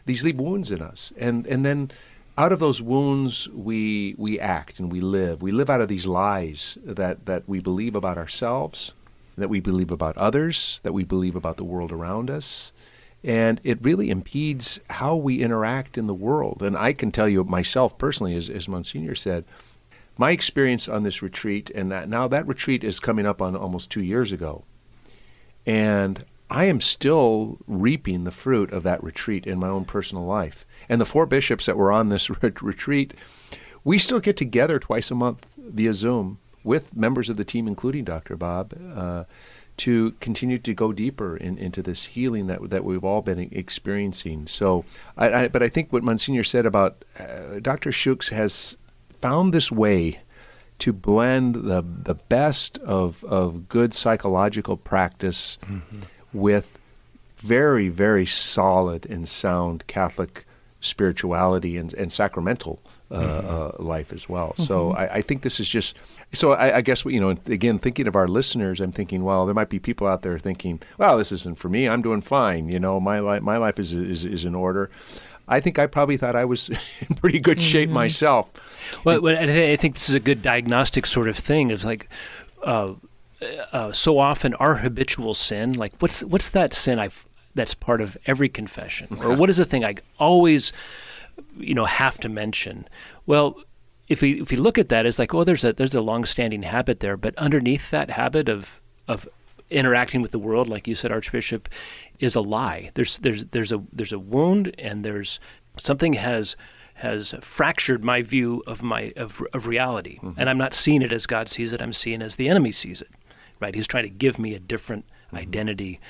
these 0.06 0.24
leave 0.24 0.40
wounds 0.40 0.70
in 0.70 0.80
us, 0.80 1.12
and 1.18 1.46
and 1.46 1.64
then 1.64 1.90
out 2.38 2.52
of 2.52 2.60
those 2.60 2.80
wounds 2.80 3.48
we 3.50 4.14
we 4.16 4.40
act 4.40 4.80
and 4.80 4.90
we 4.90 5.00
live. 5.00 5.42
We 5.42 5.52
live 5.52 5.68
out 5.68 5.82
of 5.82 5.88
these 5.88 6.06
lies 6.06 6.78
that 6.82 7.26
that 7.26 7.46
we 7.46 7.60
believe 7.60 7.94
about 7.94 8.16
ourselves, 8.16 8.94
that 9.36 9.50
we 9.50 9.60
believe 9.60 9.90
about 9.90 10.16
others, 10.16 10.80
that 10.82 10.94
we 10.94 11.04
believe 11.04 11.36
about 11.36 11.58
the 11.58 11.64
world 11.64 11.92
around 11.92 12.30
us 12.30 12.72
and 13.22 13.60
it 13.64 13.82
really 13.82 14.10
impedes 14.10 14.80
how 14.90 15.16
we 15.16 15.42
interact 15.42 15.98
in 15.98 16.06
the 16.06 16.14
world. 16.14 16.62
And 16.62 16.76
I 16.76 16.92
can 16.92 17.10
tell 17.10 17.28
you 17.28 17.44
myself 17.44 17.98
personally, 17.98 18.34
as, 18.34 18.48
as 18.48 18.68
Monsignor 18.68 19.14
said, 19.14 19.44
my 20.16 20.30
experience 20.30 20.88
on 20.88 21.02
this 21.02 21.22
retreat, 21.22 21.70
and 21.70 21.90
that, 21.90 22.08
now 22.08 22.28
that 22.28 22.46
retreat 22.46 22.84
is 22.84 23.00
coming 23.00 23.26
up 23.26 23.40
on 23.40 23.56
almost 23.56 23.90
two 23.90 24.02
years 24.02 24.32
ago, 24.32 24.64
and 25.66 26.24
I 26.50 26.64
am 26.64 26.80
still 26.80 27.58
reaping 27.66 28.24
the 28.24 28.30
fruit 28.30 28.72
of 28.72 28.82
that 28.82 29.02
retreat 29.04 29.46
in 29.46 29.60
my 29.60 29.68
own 29.68 29.84
personal 29.84 30.24
life. 30.24 30.66
And 30.88 31.00
the 31.00 31.06
four 31.06 31.24
bishops 31.26 31.66
that 31.66 31.76
were 31.76 31.92
on 31.92 32.08
this 32.08 32.28
retreat, 32.62 33.14
we 33.84 33.98
still 33.98 34.20
get 34.20 34.36
together 34.36 34.78
twice 34.78 35.10
a 35.10 35.14
month 35.14 35.46
via 35.56 35.94
Zoom 35.94 36.38
with 36.64 36.96
members 36.96 37.28
of 37.30 37.36
the 37.36 37.44
team, 37.44 37.68
including 37.68 38.04
Dr. 38.04 38.36
Bob. 38.36 38.74
Uh, 38.94 39.24
to 39.80 40.12
continue 40.20 40.58
to 40.58 40.74
go 40.74 40.92
deeper 40.92 41.38
in, 41.38 41.56
into 41.56 41.82
this 41.82 42.04
healing 42.04 42.46
that 42.48 42.68
that 42.68 42.84
we've 42.84 43.04
all 43.04 43.22
been 43.22 43.48
experiencing. 43.50 44.46
So, 44.46 44.84
I, 45.16 45.32
I, 45.32 45.48
but 45.48 45.62
I 45.62 45.68
think 45.68 45.90
what 45.90 46.02
Monsignor 46.02 46.44
said 46.44 46.66
about 46.66 47.02
uh, 47.18 47.60
Dr. 47.60 47.90
Schuchts 47.90 48.30
has 48.30 48.76
found 49.20 49.54
this 49.54 49.72
way 49.72 50.20
to 50.80 50.92
blend 50.92 51.54
the 51.54 51.82
the 51.82 52.14
best 52.14 52.76
of 52.78 53.24
of 53.24 53.68
good 53.68 53.94
psychological 53.94 54.76
practice 54.76 55.56
mm-hmm. 55.64 56.00
with 56.32 56.78
very 57.38 57.88
very 57.88 58.26
solid 58.26 59.06
and 59.06 59.26
sound 59.26 59.86
Catholic 59.86 60.44
spirituality 60.80 61.76
and, 61.76 61.92
and 61.94 62.10
sacramental 62.10 62.80
uh, 63.10 63.18
mm-hmm. 63.18 63.82
uh, 63.82 63.84
life 63.84 64.12
as 64.12 64.28
well. 64.28 64.50
Mm-hmm. 64.50 64.62
So 64.62 64.92
I, 64.92 65.14
I, 65.14 65.22
think 65.22 65.42
this 65.42 65.60
is 65.60 65.68
just. 65.68 65.96
So 66.32 66.52
I, 66.52 66.76
I, 66.76 66.80
guess 66.80 67.04
you 67.04 67.20
know. 67.20 67.30
Again, 67.30 67.78
thinking 67.78 68.06
of 68.06 68.16
our 68.16 68.26
listeners, 68.26 68.80
I'm 68.80 68.92
thinking, 68.92 69.22
well, 69.22 69.46
there 69.46 69.54
might 69.54 69.68
be 69.68 69.78
people 69.78 70.06
out 70.06 70.22
there 70.22 70.38
thinking, 70.38 70.80
well, 70.98 71.18
this 71.18 71.32
isn't 71.32 71.58
for 71.58 71.68
me. 71.68 71.88
I'm 71.88 72.02
doing 72.02 72.20
fine. 72.22 72.68
You 72.68 72.80
know, 72.80 72.98
my 72.98 73.20
life, 73.20 73.42
my 73.42 73.56
life 73.56 73.78
is 73.78 73.92
is, 73.92 74.24
is 74.24 74.44
in 74.44 74.54
order. 74.54 74.90
I 75.48 75.60
think 75.60 75.78
I 75.78 75.86
probably 75.86 76.16
thought 76.16 76.36
I 76.36 76.44
was 76.44 76.68
in 77.08 77.16
pretty 77.16 77.40
good 77.40 77.60
shape 77.60 77.88
mm-hmm. 77.88 77.94
myself. 77.94 79.04
Well, 79.04 79.26
I 79.28 79.76
think 79.76 79.94
this 79.94 80.08
is 80.08 80.14
a 80.14 80.20
good 80.20 80.42
diagnostic 80.42 81.06
sort 81.06 81.28
of 81.28 81.36
thing. 81.36 81.70
It's 81.70 81.84
like. 81.84 82.08
Uh, 82.62 82.94
uh, 83.72 83.90
so 83.90 84.18
often 84.18 84.52
our 84.56 84.76
habitual 84.76 85.32
sin, 85.32 85.72
like 85.72 85.94
what's 86.00 86.22
what's 86.24 86.50
that 86.50 86.74
sin 86.74 86.98
I've 86.98 87.24
that's 87.54 87.74
part 87.74 88.00
of 88.00 88.16
every 88.26 88.48
confession, 88.48 89.08
or 89.22 89.34
what 89.34 89.50
is 89.50 89.56
the 89.56 89.64
thing 89.64 89.84
I 89.84 89.96
always 90.18 90.72
you 91.58 91.74
know 91.74 91.86
have 91.86 92.18
to 92.20 92.28
mention. 92.28 92.88
Well, 93.26 93.60
if 94.08 94.22
we 94.22 94.40
if 94.40 94.50
we 94.50 94.56
look 94.56 94.78
at 94.78 94.88
that 94.88 95.06
it's 95.06 95.18
like, 95.18 95.34
oh, 95.34 95.44
there's 95.44 95.64
a 95.64 95.72
there's 95.72 95.94
a 95.94 96.00
long-standing 96.00 96.62
habit 96.62 97.00
there, 97.00 97.16
but 97.16 97.36
underneath 97.36 97.90
that 97.90 98.10
habit 98.10 98.48
of 98.48 98.80
of 99.08 99.28
interacting 99.70 100.20
with 100.20 100.32
the 100.32 100.38
world, 100.38 100.68
like 100.68 100.88
you 100.88 100.94
said, 100.94 101.12
Archbishop, 101.12 101.68
is 102.18 102.34
a 102.34 102.40
lie. 102.40 102.90
There's 102.94 103.18
there's 103.18 103.46
there's 103.46 103.72
a 103.72 103.82
there's 103.92 104.12
a 104.12 104.18
wound, 104.18 104.74
and 104.78 105.04
there's 105.04 105.40
something 105.78 106.14
has 106.14 106.56
has 106.94 107.34
fractured 107.40 108.04
my 108.04 108.20
view 108.20 108.62
of 108.66 108.82
my 108.82 109.12
of, 109.16 109.42
of 109.52 109.66
reality, 109.66 110.18
mm-hmm. 110.18 110.38
and 110.38 110.50
I'm 110.50 110.58
not 110.58 110.74
seeing 110.74 111.02
it 111.02 111.12
as 111.12 111.26
God 111.26 111.48
sees 111.48 111.72
it. 111.72 111.80
I'm 111.80 111.92
seeing 111.92 112.20
it 112.20 112.24
as 112.24 112.36
the 112.36 112.48
enemy 112.48 112.72
sees 112.72 113.00
it. 113.00 113.10
Right? 113.60 113.74
He's 113.74 113.86
trying 113.86 114.04
to 114.04 114.10
give 114.10 114.38
me 114.38 114.54
a 114.54 114.58
different 114.58 115.06
mm-hmm. 115.26 115.36
identity, 115.36 116.00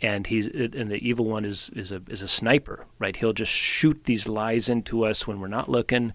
and 0.00 0.26
he's 0.26 0.46
and 0.46 0.90
the 0.90 1.06
evil 1.06 1.24
one 1.24 1.44
is 1.44 1.70
is 1.74 1.92
a 1.92 2.02
is 2.08 2.22
a 2.22 2.28
sniper, 2.28 2.86
right? 2.98 3.16
He'll 3.16 3.32
just 3.32 3.52
shoot 3.52 4.04
these 4.04 4.28
lies 4.28 4.68
into 4.68 5.04
us 5.04 5.26
when 5.26 5.40
we're 5.40 5.48
not 5.48 5.68
looking, 5.68 6.12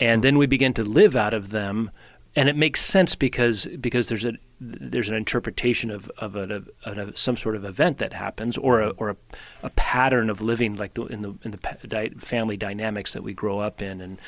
and 0.00 0.20
hmm. 0.20 0.22
then 0.22 0.38
we 0.38 0.46
begin 0.46 0.74
to 0.74 0.84
live 0.84 1.14
out 1.14 1.34
of 1.34 1.50
them, 1.50 1.90
and 2.34 2.48
it 2.48 2.56
makes 2.56 2.80
sense 2.80 3.14
because 3.14 3.66
because 3.80 4.08
there's 4.08 4.24
a 4.24 4.34
there's 4.60 5.08
an 5.08 5.14
interpretation 5.14 5.90
of 5.90 6.10
of, 6.18 6.36
a, 6.36 6.64
of 6.84 6.98
a, 6.98 7.16
some 7.16 7.36
sort 7.36 7.56
of 7.56 7.64
event 7.64 7.98
that 7.98 8.12
happens, 8.12 8.56
or 8.58 8.80
a 8.80 8.90
or 8.90 9.10
a, 9.10 9.16
a 9.62 9.70
pattern 9.70 10.28
of 10.28 10.40
living 10.40 10.76
like 10.76 10.94
the, 10.94 11.04
in 11.06 11.22
the 11.22 11.34
in 11.44 11.52
the 11.52 12.10
family 12.18 12.56
dynamics 12.56 13.12
that 13.12 13.22
we 13.22 13.34
grow 13.34 13.60
up 13.60 13.80
in, 13.80 14.00
and 14.00 14.18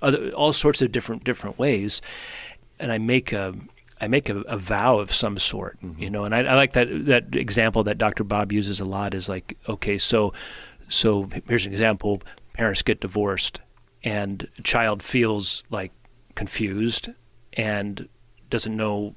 other, 0.00 0.30
all 0.30 0.52
sorts 0.52 0.80
of 0.80 0.92
different 0.92 1.24
different 1.24 1.58
ways, 1.58 2.00
and 2.78 2.90
I 2.90 2.98
make 2.98 3.32
a 3.32 3.54
I 4.02 4.08
make 4.08 4.28
a, 4.28 4.40
a, 4.40 4.58
vow 4.58 4.98
of 4.98 5.14
some 5.14 5.38
sort, 5.38 5.80
mm-hmm. 5.80 6.02
you 6.02 6.10
know, 6.10 6.24
and 6.24 6.34
I, 6.34 6.40
I, 6.40 6.54
like 6.54 6.72
that 6.72 7.06
that 7.06 7.36
example 7.36 7.84
that 7.84 7.98
Dr. 7.98 8.24
Bob 8.24 8.50
uses 8.50 8.80
a 8.80 8.84
lot 8.84 9.14
is 9.14 9.28
like, 9.28 9.56
okay, 9.68 9.96
so 9.96 10.34
so 10.88 11.28
here's 11.46 11.66
an 11.66 11.72
example: 11.72 12.20
parents 12.52 12.82
get 12.82 13.00
divorced, 13.00 13.60
and 14.02 14.48
a 14.58 14.62
child 14.62 15.04
feels 15.04 15.62
like 15.70 15.92
confused 16.34 17.10
and 17.52 18.08
doesn't 18.50 18.76
know, 18.76 19.14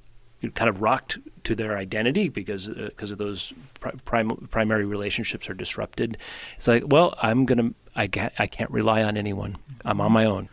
kind 0.54 0.70
of 0.70 0.84
rocked 0.84 1.18
to 1.46 1.56
their 1.56 1.75
identity 1.75 2.30
because 2.30 2.68
because 2.68 3.12
uh, 3.12 3.13
of 3.13 3.18
those 3.18 3.54
prim- 4.06 4.48
primary 4.51 4.86
relationships 4.86 5.50
are 5.50 5.56
disrupted. 5.56 6.15
It's 6.58 6.68
like, 6.68 6.84
well, 6.86 7.15
I'm 7.24 7.46
gonna, 7.46 7.72
I 7.96 8.06
can't, 8.06 8.34
I 8.38 8.46
can't 8.46 8.70
rely 8.70 9.01
on 9.01 9.18
anyone. 9.18 9.58
I'm 9.84 10.00
on 10.00 10.12
my 10.12 10.25
own. 10.25 10.48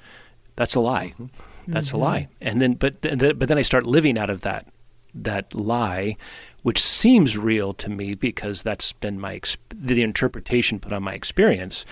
That's 0.57 0.75
a 0.75 0.81
lie. 0.81 1.13
Mm-hmm. 1.19 1.52
That's 1.67 1.89
mm-hmm. 1.89 1.97
a 1.97 2.01
lie. 2.01 2.29
And 2.41 2.61
then, 2.61 2.75
but 2.75 3.03
th- 3.03 3.39
but 3.39 3.49
then 3.49 3.59
I 3.59 3.63
start 3.63 3.87
living 3.87 4.19
out 4.19 4.31
of 4.31 4.43
that 4.43 4.67
that 5.15 5.55
lie, 5.55 6.17
which 6.63 6.81
seems 6.81 7.37
real 7.37 7.75
to 7.75 7.91
me 7.91 8.15
because 8.15 8.63
that's 8.63 8.93
been 8.93 9.21
my 9.21 9.39
exp- 9.39 9.59
the 9.73 10.03
interpretation 10.03 10.81
put 10.81 10.93
on 10.93 11.03
my 11.03 11.15
experience, 11.15 11.85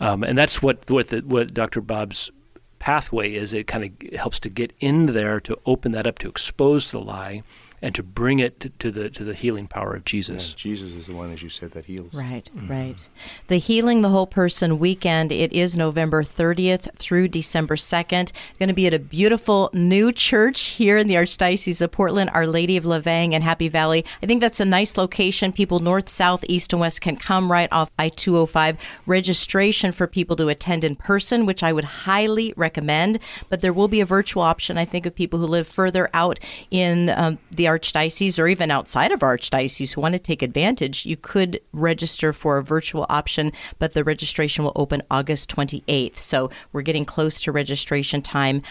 um, 0.00 0.22
and 0.22 0.36
that's 0.36 0.62
what 0.62 0.88
what 0.90 1.08
the, 1.08 1.20
what 1.20 1.54
Dr. 1.54 1.80
Bob's 1.80 2.30
pathway 2.78 3.34
is. 3.34 3.54
It 3.54 3.66
kind 3.66 3.84
of 3.84 4.18
helps 4.18 4.38
to 4.40 4.48
get 4.48 4.72
in 4.80 5.06
there 5.06 5.40
to 5.40 5.58
open 5.66 5.92
that 5.92 6.06
up 6.06 6.18
to 6.20 6.28
expose 6.28 6.90
the 6.90 7.00
lie 7.00 7.42
and 7.80 7.94
to 7.94 8.02
bring 8.02 8.38
it 8.38 8.60
to, 8.60 8.70
to, 8.70 8.90
the 8.90 9.10
to 9.10 9.24
the 9.24 9.34
healing 9.34 9.66
power 9.66 9.94
of 9.94 10.04
Jesus. 10.04 10.50
Yeah, 10.50 10.56
Jesus 10.56 10.92
is 10.92 11.06
the 11.06 11.14
one, 11.14 11.32
as 11.32 11.42
you 11.42 11.48
said, 11.48 11.72
that 11.72 11.84
heals. 11.84 12.14
Right, 12.14 12.50
mm-hmm. 12.54 12.70
right. 12.70 13.08
The 13.46 13.58
Healing 13.58 14.02
the 14.02 14.08
Whole 14.08 14.26
Person 14.26 14.78
weekend. 14.78 15.30
It 15.30 15.52
is 15.52 15.76
November 15.76 16.22
30th 16.22 16.94
through 16.96 17.28
December 17.28 17.76
2nd. 17.76 18.32
Going 18.58 18.68
to 18.68 18.74
be 18.74 18.86
at 18.86 18.94
a 18.94 18.98
beautiful 18.98 19.70
new 19.72 20.12
church 20.12 20.68
here 20.68 20.98
in 20.98 21.06
the 21.06 21.14
Archdiocese 21.14 21.80
of 21.80 21.92
Portland, 21.92 22.30
Our 22.34 22.46
Lady 22.46 22.76
of 22.76 22.84
La 22.84 22.98
Vang 22.98 23.34
and 23.34 23.44
Happy 23.44 23.68
Valley. 23.68 24.04
I 24.22 24.26
think 24.26 24.40
that's 24.40 24.60
a 24.60 24.64
nice 24.64 24.96
location. 24.96 25.52
People 25.52 25.78
north, 25.78 26.08
south, 26.08 26.44
east, 26.48 26.72
and 26.72 26.80
west 26.80 27.00
can 27.00 27.16
come 27.16 27.50
right 27.50 27.68
off 27.72 27.90
I 27.98 28.08
205. 28.08 28.76
Registration 29.06 29.92
for 29.92 30.06
people 30.06 30.36
to 30.36 30.48
attend 30.48 30.84
in 30.84 30.96
person, 30.96 31.46
which 31.46 31.62
I 31.62 31.72
would 31.72 31.84
highly 31.84 32.52
recommend, 32.56 33.20
but 33.48 33.60
there 33.60 33.72
will 33.72 33.88
be 33.88 34.00
a 34.00 34.06
virtual 34.06 34.42
option. 34.42 34.76
I 34.76 34.84
think 34.84 35.06
of 35.06 35.14
people 35.14 35.38
who 35.38 35.46
live 35.46 35.68
further 35.68 36.10
out 36.12 36.40
in 36.70 37.10
um, 37.10 37.38
the 37.50 37.67
archdiocese 37.68 38.38
or 38.38 38.48
even 38.48 38.70
outside 38.70 39.12
of 39.12 39.20
archdiocese 39.20 39.92
who 39.92 40.00
want 40.00 40.14
to 40.14 40.18
take 40.18 40.42
advantage, 40.42 41.06
you 41.06 41.16
could 41.16 41.60
register 41.72 42.32
for 42.32 42.58
a 42.58 42.64
virtual 42.64 43.06
option, 43.08 43.52
but 43.78 43.94
the 43.94 44.04
registration 44.04 44.64
will 44.64 44.72
open 44.74 45.02
August 45.10 45.54
28th. 45.54 46.16
So 46.16 46.50
we're 46.72 46.82
getting 46.82 47.04
close 47.04 47.40
to 47.42 47.52
registration 47.52 48.22
time. 48.22 48.62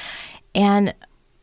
And 0.54 0.94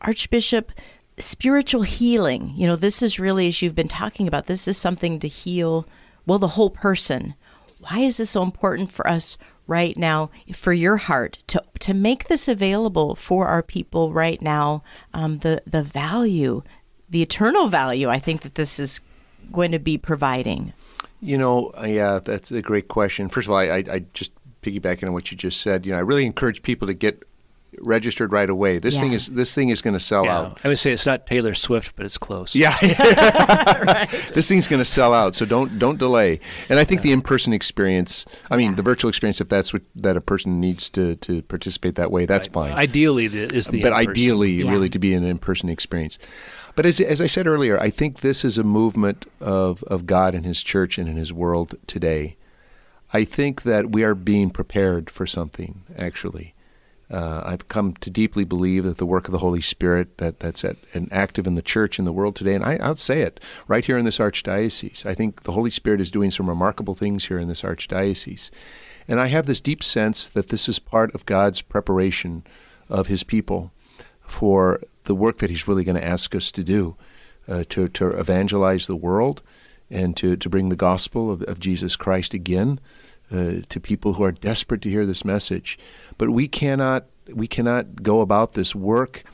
Archbishop, 0.00 0.72
spiritual 1.18 1.82
healing. 1.82 2.52
You 2.56 2.66
know, 2.66 2.76
this 2.76 3.02
is 3.02 3.18
really, 3.18 3.48
as 3.48 3.62
you've 3.62 3.74
been 3.74 3.88
talking 3.88 4.28
about, 4.28 4.46
this 4.46 4.68
is 4.68 4.76
something 4.76 5.18
to 5.20 5.28
heal, 5.28 5.86
well, 6.26 6.38
the 6.38 6.48
whole 6.48 6.70
person. 6.70 7.34
Why 7.80 8.00
is 8.00 8.16
this 8.16 8.30
so 8.30 8.42
important 8.42 8.92
for 8.92 9.06
us 9.06 9.36
right 9.66 9.96
now, 9.96 10.30
for 10.52 10.72
your 10.72 10.96
heart, 10.96 11.38
to, 11.48 11.62
to 11.80 11.94
make 11.94 12.28
this 12.28 12.48
available 12.48 13.14
for 13.14 13.46
our 13.46 13.62
people 13.62 14.12
right 14.12 14.40
now? 14.42 14.82
Um, 15.12 15.38
the, 15.38 15.62
the 15.66 15.82
value, 15.82 16.62
the 17.08 17.22
eternal 17.22 17.68
value, 17.68 18.08
I 18.08 18.18
think 18.18 18.42
that 18.42 18.54
this 18.54 18.78
is 18.78 19.00
going 19.52 19.72
to 19.72 19.78
be 19.78 19.98
providing. 19.98 20.72
You 21.20 21.38
know, 21.38 21.72
uh, 21.78 21.86
yeah, 21.86 22.20
that's 22.22 22.50
a 22.50 22.62
great 22.62 22.88
question. 22.88 23.28
First 23.28 23.48
of 23.48 23.52
all, 23.52 23.58
I, 23.58 23.64
I, 23.64 23.84
I 23.90 24.04
just 24.12 24.32
piggybacking 24.62 25.06
on 25.06 25.12
what 25.12 25.30
you 25.30 25.36
just 25.36 25.60
said, 25.60 25.86
you 25.86 25.92
know, 25.92 25.98
I 25.98 26.02
really 26.02 26.26
encourage 26.26 26.62
people 26.62 26.88
to 26.88 26.94
get 26.94 27.22
registered 27.82 28.32
right 28.32 28.48
away. 28.48 28.78
This 28.78 28.94
yeah. 28.94 29.00
thing 29.00 29.12
is 29.12 29.28
this 29.28 29.54
thing 29.54 29.68
is 29.68 29.82
going 29.82 29.94
to 29.94 30.00
sell 30.00 30.24
yeah. 30.24 30.38
out. 30.38 30.60
I 30.64 30.68
would 30.68 30.78
say 30.78 30.92
it's 30.92 31.06
not 31.06 31.26
Taylor 31.26 31.54
Swift, 31.54 31.96
but 31.96 32.06
it's 32.06 32.18
close. 32.18 32.54
Yeah, 32.54 32.74
right. 32.82 34.08
this 34.34 34.48
thing's 34.48 34.68
going 34.68 34.80
to 34.80 34.84
sell 34.84 35.12
out. 35.12 35.34
So 35.34 35.44
don't 35.44 35.78
don't 35.78 35.98
delay. 35.98 36.40
And 36.68 36.78
I 36.78 36.84
think 36.84 37.00
yeah. 37.00 37.04
the 37.04 37.12
in 37.12 37.22
person 37.22 37.52
experience, 37.52 38.26
I 38.50 38.56
mean, 38.56 38.76
the 38.76 38.82
virtual 38.82 39.08
experience, 39.08 39.40
if 39.40 39.48
that's 39.48 39.72
what 39.72 39.82
that 39.96 40.16
a 40.16 40.20
person 40.20 40.60
needs 40.60 40.88
to 40.90 41.16
to 41.16 41.42
participate 41.42 41.96
that 41.96 42.10
way, 42.10 42.26
that's 42.26 42.46
fine. 42.46 42.72
Ideally, 42.72 43.26
is 43.26 43.68
the 43.68 43.82
but 43.82 43.92
ideally, 43.92 44.62
really 44.64 44.88
to 44.90 44.98
be 44.98 45.14
an 45.14 45.24
in 45.24 45.38
person 45.38 45.68
experience. 45.68 46.18
But 46.74 46.86
as, 46.86 47.00
as 47.00 47.20
I 47.20 47.26
said 47.26 47.46
earlier, 47.46 47.78
I 47.78 47.90
think 47.90 48.20
this 48.20 48.44
is 48.44 48.58
a 48.58 48.64
movement 48.64 49.26
of, 49.40 49.82
of 49.84 50.06
God 50.06 50.34
and 50.34 50.44
His 50.44 50.62
church 50.62 50.98
and 50.98 51.08
in 51.08 51.16
His 51.16 51.32
world 51.32 51.76
today. 51.86 52.36
I 53.12 53.24
think 53.24 53.62
that 53.62 53.92
we 53.92 54.02
are 54.02 54.14
being 54.14 54.50
prepared 54.50 55.08
for 55.08 55.24
something, 55.24 55.82
actually. 55.96 56.54
Uh, 57.10 57.42
I've 57.44 57.68
come 57.68 57.94
to 57.94 58.10
deeply 58.10 58.44
believe 58.44 58.84
that 58.84 58.96
the 58.96 59.06
work 59.06 59.28
of 59.28 59.32
the 59.32 59.38
Holy 59.38 59.60
Spirit 59.60 60.18
that 60.18 60.40
that's 60.40 60.64
at, 60.64 60.76
and 60.94 61.12
active 61.12 61.46
in 61.46 61.54
the 61.54 61.62
church 61.62 61.98
in 61.98 62.06
the 62.06 62.12
world 62.12 62.34
today, 62.34 62.54
and 62.54 62.64
I, 62.64 62.76
I'll 62.76 62.96
say 62.96 63.20
it 63.20 63.38
right 63.68 63.84
here 63.84 63.98
in 63.98 64.04
this 64.04 64.18
archdiocese. 64.18 65.06
I 65.06 65.14
think 65.14 65.42
the 65.42 65.52
Holy 65.52 65.70
Spirit 65.70 66.00
is 66.00 66.10
doing 66.10 66.30
some 66.30 66.48
remarkable 66.48 66.94
things 66.94 67.26
here 67.26 67.38
in 67.38 67.46
this 67.46 67.62
archdiocese, 67.62 68.50
and 69.06 69.20
I 69.20 69.26
have 69.26 69.46
this 69.46 69.60
deep 69.60 69.82
sense 69.82 70.28
that 70.30 70.48
this 70.48 70.68
is 70.68 70.78
part 70.78 71.14
of 71.14 71.26
God's 71.26 71.60
preparation 71.60 72.42
of 72.88 73.06
His 73.06 73.22
people 73.22 73.70
for 74.24 74.80
the 75.04 75.14
work 75.14 75.38
that 75.38 75.50
He's 75.50 75.68
really 75.68 75.84
going 75.84 76.00
to 76.00 76.06
ask 76.06 76.34
us 76.34 76.50
to 76.52 76.64
do, 76.64 76.96
uh, 77.48 77.64
to 77.70 77.88
to 77.88 78.08
evangelize 78.08 78.86
the 78.86 78.96
world, 78.96 79.42
and 79.90 80.16
to 80.16 80.36
to 80.36 80.48
bring 80.48 80.68
the 80.68 80.76
gospel 80.76 81.30
of, 81.30 81.42
of 81.42 81.60
Jesus 81.60 81.96
Christ 81.96 82.34
again 82.34 82.80
uh, 83.30 83.54
to 83.68 83.80
people 83.80 84.14
who 84.14 84.24
are 84.24 84.32
desperate 84.32 84.82
to 84.82 84.90
hear 84.90 85.06
this 85.06 85.24
message. 85.24 85.78
But 86.18 86.30
we 86.30 86.48
cannot 86.48 87.06
we 87.32 87.46
cannot 87.46 88.02
go 88.02 88.20
about 88.20 88.52
this 88.52 88.74
work 88.74 89.24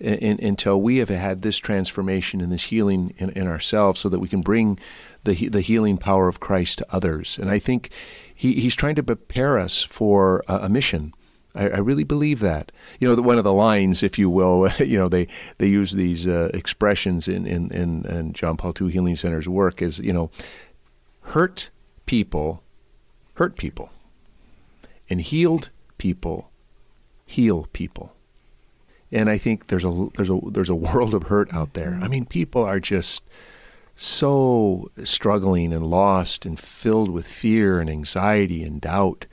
in, 0.00 0.14
in, 0.14 0.44
until 0.44 0.80
we 0.80 0.98
have 0.98 1.08
had 1.08 1.42
this 1.42 1.58
transformation 1.58 2.40
and 2.40 2.50
this 2.50 2.64
healing 2.64 3.14
in, 3.18 3.30
in, 3.30 3.46
ourselves, 3.46 4.00
so 4.00 4.08
that 4.08 4.18
we 4.18 4.28
can 4.28 4.40
bring 4.40 4.78
the 5.24 5.48
the 5.48 5.60
healing 5.60 5.98
power 5.98 6.28
of 6.28 6.40
Christ 6.40 6.78
to 6.78 6.86
others. 6.90 7.38
And 7.38 7.50
I 7.50 7.58
think 7.58 7.90
he, 8.34 8.54
he's 8.54 8.74
trying 8.74 8.96
to 8.96 9.02
prepare 9.02 9.58
us 9.58 9.82
for 9.82 10.42
a, 10.48 10.60
a 10.62 10.68
mission. 10.68 11.12
I, 11.54 11.68
I, 11.68 11.78
really 11.78 12.04
believe 12.04 12.40
that. 12.40 12.72
You 13.00 13.14
know, 13.14 13.22
one 13.22 13.38
of 13.38 13.44
the 13.44 13.52
lines, 13.52 14.02
if 14.02 14.18
you 14.18 14.28
will, 14.28 14.68
you 14.78 14.98
know, 14.98 15.08
they, 15.08 15.28
they 15.58 15.68
use 15.68 15.92
these 15.92 16.26
uh, 16.26 16.50
expressions 16.52 17.28
in, 17.28 17.46
in, 17.46 17.70
in, 17.72 18.04
in 18.06 18.32
John 18.32 18.56
Paul 18.56 18.74
II 18.80 18.90
Healing 18.90 19.16
Center's 19.16 19.48
work 19.48 19.80
is, 19.80 19.98
you 19.98 20.12
know, 20.12 20.30
hurt 21.20 21.70
people 22.06 22.62
hurt 23.34 23.56
people, 23.56 23.90
and 25.10 25.20
healed 25.20 25.70
people 25.98 26.50
heal 27.26 27.68
people. 27.72 28.14
And 29.12 29.28
I 29.30 29.38
think 29.38 29.68
there's 29.68 29.84
a 29.84 30.08
there's 30.16 30.30
a 30.30 30.40
there's 30.46 30.68
a 30.68 30.74
world 30.74 31.14
of 31.14 31.24
hurt 31.24 31.52
out 31.52 31.74
there. 31.74 31.98
I 32.02 32.08
mean, 32.08 32.24
people 32.24 32.62
are 32.62 32.80
just 32.80 33.22
so 33.96 34.88
struggling 35.04 35.72
and 35.72 35.86
lost 35.86 36.44
and 36.44 36.58
filled 36.58 37.08
with 37.08 37.28
fear 37.28 37.78
and 37.78 37.88
anxiety 37.88 38.62
and 38.64 38.80
doubt 38.80 39.26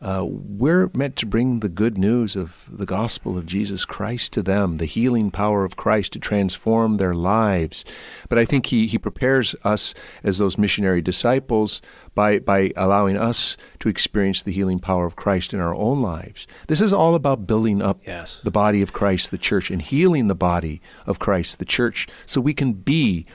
uh, 0.00 0.24
we're 0.24 0.90
meant 0.94 1.16
to 1.16 1.26
bring 1.26 1.60
the 1.60 1.68
good 1.68 1.98
news 1.98 2.36
of 2.36 2.64
the 2.70 2.86
gospel 2.86 3.36
of 3.36 3.46
Jesus 3.46 3.84
Christ 3.84 4.32
to 4.34 4.42
them, 4.42 4.76
the 4.76 4.84
healing 4.84 5.30
power 5.30 5.64
of 5.64 5.76
Christ 5.76 6.12
to 6.12 6.20
transform 6.20 6.96
their 6.96 7.14
lives. 7.14 7.84
But 8.28 8.38
I 8.38 8.44
think 8.44 8.66
he, 8.66 8.86
he 8.86 8.98
prepares 8.98 9.56
us 9.64 9.94
as 10.22 10.38
those 10.38 10.56
missionary 10.56 11.02
disciples 11.02 11.82
by, 12.14 12.38
by 12.38 12.72
allowing 12.76 13.16
us 13.16 13.56
to 13.80 13.88
experience 13.88 14.42
the 14.42 14.52
healing 14.52 14.78
power 14.78 15.04
of 15.04 15.16
Christ 15.16 15.52
in 15.52 15.60
our 15.60 15.74
own 15.74 16.00
lives. 16.00 16.46
This 16.68 16.80
is 16.80 16.92
all 16.92 17.16
about 17.16 17.46
building 17.46 17.82
up 17.82 18.00
yes. 18.06 18.40
the 18.44 18.52
body 18.52 18.82
of 18.82 18.92
Christ, 18.92 19.32
the 19.32 19.38
church, 19.38 19.70
and 19.70 19.82
healing 19.82 20.28
the 20.28 20.34
body 20.36 20.80
of 21.06 21.18
Christ, 21.18 21.58
the 21.58 21.64
church, 21.64 22.06
so 22.24 22.40
we 22.40 22.54
can 22.54 22.72
be 22.72 23.26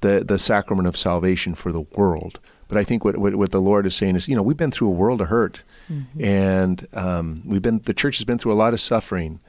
the, 0.00 0.24
the 0.26 0.38
sacrament 0.38 0.88
of 0.88 0.96
salvation 0.96 1.54
for 1.54 1.70
the 1.70 1.80
world. 1.80 2.40
But 2.66 2.76
I 2.76 2.84
think 2.84 3.04
what, 3.04 3.16
what, 3.16 3.34
what 3.36 3.50
the 3.50 3.60
Lord 3.60 3.86
is 3.86 3.94
saying 3.94 4.16
is, 4.16 4.28
you 4.28 4.36
know, 4.36 4.42
we've 4.42 4.56
been 4.56 4.70
through 4.70 4.88
a 4.88 4.92
world 4.92 5.20
of 5.20 5.28
hurt 5.28 5.62
Mm-hmm. 5.90 6.24
And 6.24 6.86
um, 6.92 7.42
we've 7.44 7.62
been 7.62 7.80
the 7.80 7.94
church 7.94 8.18
has 8.18 8.24
been 8.24 8.38
through 8.38 8.52
a 8.52 8.54
lot 8.54 8.74
of 8.74 8.80
suffering, 8.80 9.40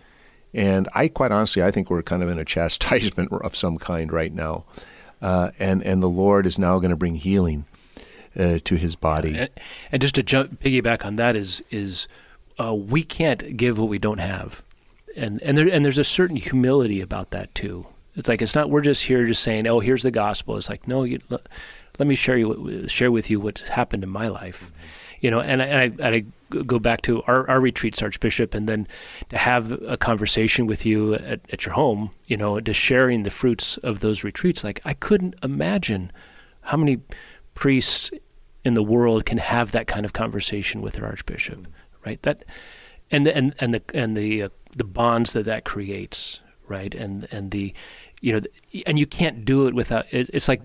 and 0.53 0.87
I 0.95 1.07
quite 1.07 1.31
honestly 1.31 1.61
I 1.61 1.71
think 1.71 1.89
we're 1.89 2.01
kind 2.01 2.23
of 2.23 2.29
in 2.29 2.39
a 2.39 2.45
chastisement 2.45 3.31
of 3.43 3.55
some 3.55 3.77
kind 3.77 4.11
right 4.11 4.33
now, 4.33 4.65
uh, 5.21 5.51
and 5.59 5.83
and 5.83 6.01
the 6.01 6.09
Lord 6.09 6.45
is 6.45 6.57
now 6.57 6.79
going 6.79 6.91
to 6.91 6.95
bring 6.95 7.15
healing 7.15 7.65
uh, 8.37 8.59
to 8.63 8.75
His 8.75 8.95
body. 8.95 9.37
And, 9.37 9.49
and, 9.91 10.01
just 10.01 10.15
to 10.15 10.23
jump 10.23 10.61
piggyback 10.61 11.05
on 11.05 11.17
that 11.17 11.35
is 11.35 11.61
is 11.71 12.07
uh, 12.57 12.73
we 12.73 13.03
can't 13.03 13.57
give 13.57 13.77
what 13.77 13.89
we 13.89 13.99
don't 13.99 14.19
have, 14.19 14.63
and 15.15 15.41
and 15.41 15.57
there 15.57 15.67
and 15.67 15.83
there's 15.83 15.97
a 15.97 16.05
certain 16.05 16.37
humility 16.37 17.01
about 17.01 17.31
that 17.31 17.53
too. 17.53 17.85
It's 18.15 18.29
like 18.29 18.41
it's 18.41 18.55
not 18.55 18.69
we're 18.69 18.81
just 18.81 19.03
here 19.03 19.25
just 19.25 19.43
saying 19.43 19.67
oh 19.67 19.81
here's 19.81 20.03
the 20.03 20.11
gospel. 20.11 20.55
It's 20.55 20.69
like 20.69 20.87
no 20.87 21.03
you, 21.03 21.19
let, 21.29 21.41
let 21.99 22.07
me 22.07 22.15
share 22.15 22.37
you 22.37 22.87
share 22.87 23.11
with 23.11 23.29
you 23.29 23.41
what's 23.41 23.61
happened 23.61 24.03
in 24.03 24.09
my 24.09 24.29
life. 24.29 24.71
Mm-hmm 24.71 24.99
you 25.21 25.29
know, 25.29 25.39
and 25.39 25.61
I, 25.61 25.65
and 25.65 26.01
I, 26.01 26.25
go 26.49 26.79
back 26.79 27.03
to 27.03 27.21
our, 27.23 27.47
our 27.47 27.61
retreats, 27.61 28.01
Archbishop, 28.01 28.55
and 28.55 28.67
then 28.67 28.87
to 29.29 29.37
have 29.37 29.71
a 29.83 29.97
conversation 29.97 30.65
with 30.65 30.83
you 30.83 31.13
at, 31.13 31.41
at 31.51 31.65
your 31.65 31.73
home, 31.75 32.09
you 32.25 32.35
know, 32.35 32.59
to 32.59 32.73
sharing 32.73 33.21
the 33.21 33.29
fruits 33.29 33.77
of 33.77 33.99
those 33.99 34.23
retreats. 34.23 34.63
Like, 34.63 34.81
I 34.83 34.93
couldn't 34.93 35.35
imagine 35.43 36.11
how 36.61 36.77
many 36.77 37.01
priests 37.53 38.09
in 38.65 38.73
the 38.73 38.83
world 38.83 39.25
can 39.25 39.37
have 39.37 39.71
that 39.71 39.87
kind 39.87 40.05
of 40.05 40.13
conversation 40.13 40.81
with 40.81 40.93
their 40.95 41.05
Archbishop, 41.05 41.67
right? 42.05 42.21
That, 42.23 42.43
and 43.11 43.25
the, 43.25 43.35
and 43.35 43.55
and 43.59 43.73
the 43.73 43.81
and 43.93 44.17
the 44.17 44.43
uh, 44.43 44.49
the 44.75 44.83
bonds 44.83 45.33
that 45.33 45.45
that 45.45 45.65
creates, 45.65 46.41
right? 46.67 46.93
And 46.93 47.27
and 47.31 47.51
the, 47.51 47.73
you 48.21 48.33
know, 48.33 48.41
and 48.85 48.99
you 48.99 49.05
can't 49.05 49.45
do 49.45 49.67
it 49.67 49.73
without. 49.73 50.05
It, 50.11 50.29
it's 50.33 50.47
like 50.47 50.61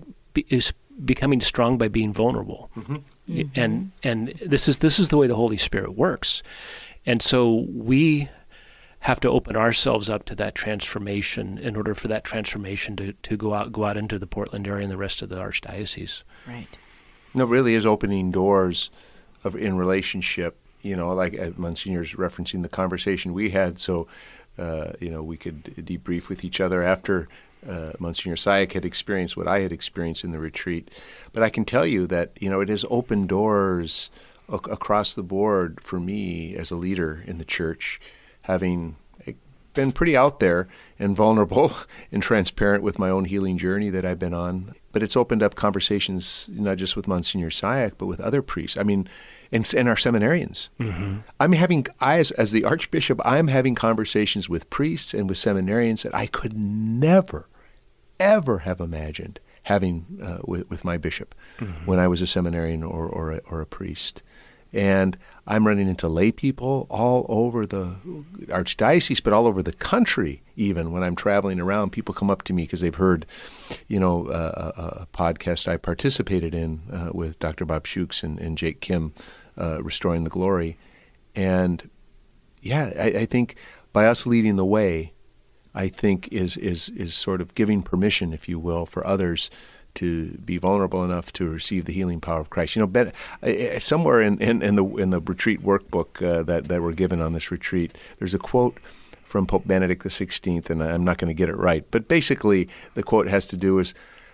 is 0.49 0.73
becoming 1.03 1.41
strong 1.41 1.77
by 1.77 1.87
being 1.87 2.13
vulnerable. 2.13 2.69
Mm-hmm. 2.75 2.97
Mm-hmm. 3.29 3.59
And 3.59 3.91
and 4.03 4.27
this 4.45 4.67
is 4.67 4.79
this 4.79 4.99
is 4.99 5.09
the 5.09 5.17
way 5.17 5.27
the 5.27 5.35
Holy 5.35 5.57
Spirit 5.57 5.95
works. 5.95 6.43
And 7.05 7.21
so 7.21 7.65
we 7.69 8.29
have 8.99 9.19
to 9.19 9.29
open 9.29 9.55
ourselves 9.55 10.09
up 10.09 10.25
to 10.25 10.33
that 10.35 10.55
transformation 10.55 11.59
in 11.59 11.75
order 11.75 11.93
for 11.93 12.07
that 12.07 12.23
transformation 12.23 12.95
to, 12.95 13.13
to 13.13 13.37
go 13.37 13.53
out 13.53 13.71
go 13.71 13.85
out 13.85 13.97
into 13.97 14.17
the 14.17 14.27
Portland 14.27 14.67
area 14.67 14.83
and 14.83 14.91
the 14.91 14.97
rest 14.97 15.21
of 15.21 15.29
the 15.29 15.35
archdiocese. 15.35 16.23
Right. 16.47 16.67
No, 17.33 17.43
it 17.43 17.49
really 17.49 17.75
is 17.75 17.85
opening 17.85 18.31
doors 18.31 18.89
of 19.43 19.55
in 19.55 19.77
relationship. 19.77 20.57
You 20.81 20.95
know, 20.95 21.13
like 21.13 21.33
uh, 21.39 21.51
Monsignor's 21.51 22.13
referencing 22.13 22.61
the 22.61 22.69
conversation 22.69 23.33
we 23.33 23.49
had, 23.51 23.79
so 23.79 24.07
uh, 24.57 24.93
you 24.99 25.09
know 25.09 25.23
we 25.23 25.37
could 25.37 25.63
debrief 25.63 26.29
with 26.29 26.43
each 26.43 26.61
other 26.61 26.83
after 26.83 27.27
uh, 27.67 27.93
Monsignor 27.99 28.35
Cihak 28.35 28.73
had 28.73 28.85
experienced 28.85 29.35
what 29.35 29.47
I 29.47 29.61
had 29.61 29.71
experienced 29.71 30.23
in 30.23 30.31
the 30.31 30.39
retreat. 30.39 30.89
But 31.33 31.43
I 31.43 31.49
can 31.49 31.65
tell 31.65 31.85
you 31.85 32.07
that 32.07 32.31
you 32.39 32.49
know 32.49 32.61
it 32.61 32.69
has 32.69 32.85
opened 32.89 33.29
doors 33.29 34.09
ac- 34.51 34.71
across 34.71 35.15
the 35.15 35.23
board 35.23 35.81
for 35.81 35.99
me 35.99 36.55
as 36.55 36.71
a 36.71 36.75
leader 36.75 37.23
in 37.25 37.37
the 37.37 37.45
church, 37.45 37.99
having 38.43 38.95
eh, 39.25 39.33
been 39.73 39.91
pretty 39.91 40.15
out 40.15 40.39
there 40.39 40.67
and 40.99 41.15
vulnerable 41.15 41.73
and 42.11 42.21
transparent 42.21 42.83
with 42.83 42.99
my 42.99 43.09
own 43.09 43.25
healing 43.25 43.57
journey 43.57 43.89
that 43.89 44.05
I've 44.05 44.19
been 44.19 44.33
on. 44.33 44.75
But 44.91 45.03
it's 45.03 45.17
opened 45.17 45.43
up 45.43 45.55
conversations 45.55 46.49
not 46.53 46.77
just 46.77 46.95
with 46.95 47.07
Monsignor 47.07 47.49
Cihak, 47.49 47.93
but 47.97 48.05
with 48.05 48.21
other 48.21 48.41
priests. 48.41 48.77
I 48.77 48.83
mean, 48.83 49.09
and, 49.51 49.71
and 49.75 49.89
our 49.89 49.95
seminarians. 49.95 50.69
Mm-hmm. 50.79 51.17
I'm 51.39 51.51
having, 51.53 51.87
I 51.99 52.19
as, 52.19 52.31
as 52.31 52.51
the 52.51 52.63
archbishop, 52.63 53.19
I'm 53.25 53.47
having 53.47 53.75
conversations 53.75 54.49
with 54.49 54.69
priests 54.69 55.13
and 55.13 55.29
with 55.29 55.37
seminarians 55.37 56.03
that 56.03 56.15
I 56.15 56.27
could 56.27 56.57
never 56.57 57.47
ever 58.19 58.59
have 58.59 58.79
imagined 58.79 59.39
having 59.63 60.05
uh, 60.23 60.37
with, 60.45 60.69
with 60.69 60.85
my 60.85 60.97
bishop 60.97 61.33
mm-hmm. 61.57 61.85
when 61.85 61.99
I 61.99 62.07
was 62.07 62.21
a 62.21 62.27
seminarian 62.27 62.83
or, 62.83 63.07
or, 63.07 63.31
a, 63.31 63.37
or 63.49 63.61
a 63.61 63.65
priest. 63.65 64.21
And 64.75 65.17
I'm 65.47 65.65
running 65.65 65.87
into 65.87 66.09
lay 66.09 66.31
people 66.33 66.85
all 66.89 67.25
over 67.29 67.65
the 67.65 67.95
archdiocese, 68.47 69.23
but 69.23 69.31
all 69.31 69.47
over 69.47 69.63
the 69.63 69.71
country. 69.71 70.43
Even 70.57 70.91
when 70.91 71.01
I'm 71.01 71.15
traveling 71.15 71.61
around, 71.61 71.91
people 71.91 72.13
come 72.13 72.29
up 72.29 72.43
to 72.43 72.53
me 72.53 72.63
because 72.63 72.81
they've 72.81 72.93
heard, 72.93 73.25
you 73.87 73.99
know, 73.99 74.27
uh, 74.27 74.71
a, 74.75 75.07
podcast 75.17 75.67
I 75.69 75.77
participated 75.77 76.53
in 76.53 76.81
uh, 76.91 77.11
with 77.13 77.39
Dr. 77.39 77.63
Bob 77.63 77.85
Schuchts 77.85 78.21
and, 78.21 78.37
and 78.37 78.57
Jake 78.57 78.81
Khym, 78.81 79.13
uh, 79.57 79.81
restoring 79.81 80.25
the 80.25 80.29
glory. 80.29 80.77
And 81.35 81.89
yeah, 82.61 82.91
I, 82.99 83.05
I 83.19 83.25
think 83.25 83.55
by 83.93 84.07
us 84.07 84.27
leading 84.27 84.57
the 84.57 84.65
way, 84.65 85.13
I 85.73 85.87
think 85.89 86.29
is 86.31 86.57
is 86.57 86.89
is 86.89 87.13
sort 87.15 87.41
of 87.41 87.53
giving 87.53 87.81
permission, 87.81 88.33
if 88.33 88.47
you 88.47 88.59
will, 88.59 88.85
for 88.85 89.05
others 89.05 89.49
to 89.95 90.31
be 90.37 90.57
vulnerable 90.57 91.03
enough 91.03 91.31
to 91.33 91.49
receive 91.49 91.85
the 91.85 91.93
healing 91.93 92.21
power 92.21 92.39
of 92.39 92.49
Christ. 92.49 92.75
You 92.75 92.81
know, 92.81 92.87
ben, 92.87 93.11
uh, 93.41 93.79
somewhere 93.79 94.21
in, 94.21 94.37
in, 94.39 94.61
in, 94.61 94.75
the 94.75 94.85
in 94.95 95.09
the 95.09 95.21
retreat 95.21 95.63
workbook 95.63 96.21
uh, 96.25 96.43
that 96.43 96.67
that 96.67 96.81
were 96.81 96.93
given 96.93 97.21
on 97.21 97.33
this 97.33 97.51
retreat, 97.51 97.97
there's 98.19 98.33
a 98.33 98.39
quote 98.39 98.77
from 99.23 99.47
Pope 99.47 99.67
Benedict 99.67 100.03
XVI, 100.03 100.69
and 100.69 100.83
I'm 100.83 101.03
not 101.03 101.17
going 101.17 101.29
to 101.29 101.33
get 101.33 101.49
it 101.49 101.57
right, 101.57 101.83
but 101.91 102.07
basically 102.07 102.69
the 102.93 103.03
quote 103.03 103.27
has 103.27 103.47
to 103.49 103.57
do 103.57 103.79
is, 103.79 103.93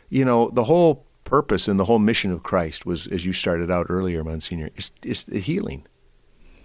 you 0.10 0.26
know, 0.26 0.50
the 0.50 0.66
whole 0.66 1.06
purpose 1.24 1.68
and 1.68 1.80
the 1.80 1.86
whole 1.86 1.98
mission 1.98 2.32
of 2.32 2.44
Christ 2.44 2.86
was, 2.86 3.08
as 3.08 3.26
you 3.26 3.32
started 3.32 3.72
out 3.72 3.88
earlier, 3.90 4.24
Monsignor, 4.24 4.70
is, 4.76 4.92
is 5.04 5.24
the 5.24 5.40
healing. 5.40 5.88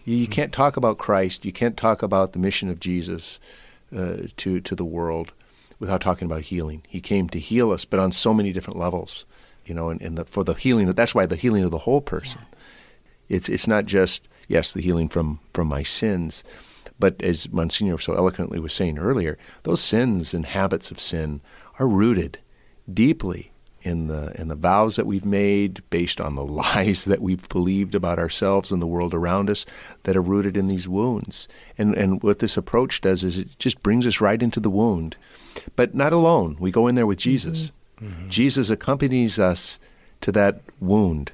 You, 0.04 0.16
you 0.16 0.26
can't 0.26 0.52
talk 0.52 0.76
about 0.76 0.98
Christ, 0.98 1.44
you 1.44 1.52
can't 1.52 1.76
talk 1.76 2.02
about 2.02 2.32
the 2.32 2.38
mission 2.40 2.68
of 2.68 2.80
Jesus 2.80 3.38
uh, 3.96 4.16
to 4.38 4.60
to 4.60 4.74
the 4.74 4.84
world 4.84 5.32
without 5.78 6.00
talking 6.00 6.26
about 6.26 6.42
healing. 6.42 6.82
He 6.88 7.00
came 7.00 7.28
to 7.30 7.38
heal 7.38 7.70
us, 7.70 7.84
but 7.84 8.00
on 8.00 8.12
so 8.12 8.32
many 8.32 8.52
different 8.52 8.78
levels, 8.78 9.26
you 9.64 9.74
know, 9.74 9.90
and, 9.90 10.00
and 10.00 10.16
the, 10.18 10.24
for 10.24 10.44
the 10.44 10.54
healing, 10.54 10.90
that's 10.92 11.14
why 11.14 11.26
the 11.26 11.36
healing 11.36 11.64
of 11.64 11.70
the 11.70 11.78
whole 11.78 12.00
person. 12.00 12.40
Yeah. 12.42 12.58
It's 13.28 13.48
it's 13.48 13.66
not 13.66 13.86
just 13.86 14.28
yes, 14.48 14.72
the 14.72 14.82
healing 14.82 15.08
from 15.08 15.40
from 15.52 15.66
my 15.66 15.82
sins, 15.82 16.44
but 16.98 17.20
as 17.22 17.50
Monsignor 17.50 17.98
so 17.98 18.14
eloquently 18.14 18.60
was 18.60 18.72
saying 18.72 18.98
earlier, 18.98 19.36
those 19.64 19.82
sins 19.82 20.32
and 20.32 20.46
habits 20.46 20.90
of 20.90 21.00
sin 21.00 21.40
are 21.78 21.88
rooted 21.88 22.38
deeply 22.92 23.50
in 23.86 24.08
the 24.08 24.38
in 24.38 24.48
the 24.48 24.56
vows 24.56 24.96
that 24.96 25.06
we've 25.06 25.24
made 25.24 25.80
based 25.90 26.20
on 26.20 26.34
the 26.34 26.44
lies 26.62 27.04
that 27.04 27.22
we've 27.22 27.48
believed 27.48 27.94
about 27.94 28.18
ourselves 28.18 28.72
and 28.72 28.82
the 28.82 28.86
world 28.86 29.14
around 29.14 29.48
us 29.48 29.64
that 30.02 30.16
are 30.16 30.22
rooted 30.22 30.56
in 30.56 30.66
these 30.66 30.88
wounds. 30.88 31.46
And 31.78 31.94
and 31.94 32.22
what 32.22 32.40
this 32.40 32.56
approach 32.56 33.00
does 33.00 33.22
is 33.22 33.38
it 33.38 33.58
just 33.58 33.82
brings 33.82 34.06
us 34.06 34.20
right 34.20 34.42
into 34.42 34.60
the 34.60 34.70
wound. 34.70 35.16
But 35.76 35.94
not 35.94 36.12
alone. 36.12 36.56
We 36.58 36.70
go 36.70 36.88
in 36.88 36.96
there 36.96 37.06
with 37.06 37.18
Jesus. 37.18 37.72
Mm-hmm. 38.00 38.06
Mm-hmm. 38.06 38.28
Jesus 38.28 38.68
accompanies 38.68 39.38
us 39.38 39.78
to 40.20 40.32
that 40.32 40.60
wound. 40.80 41.32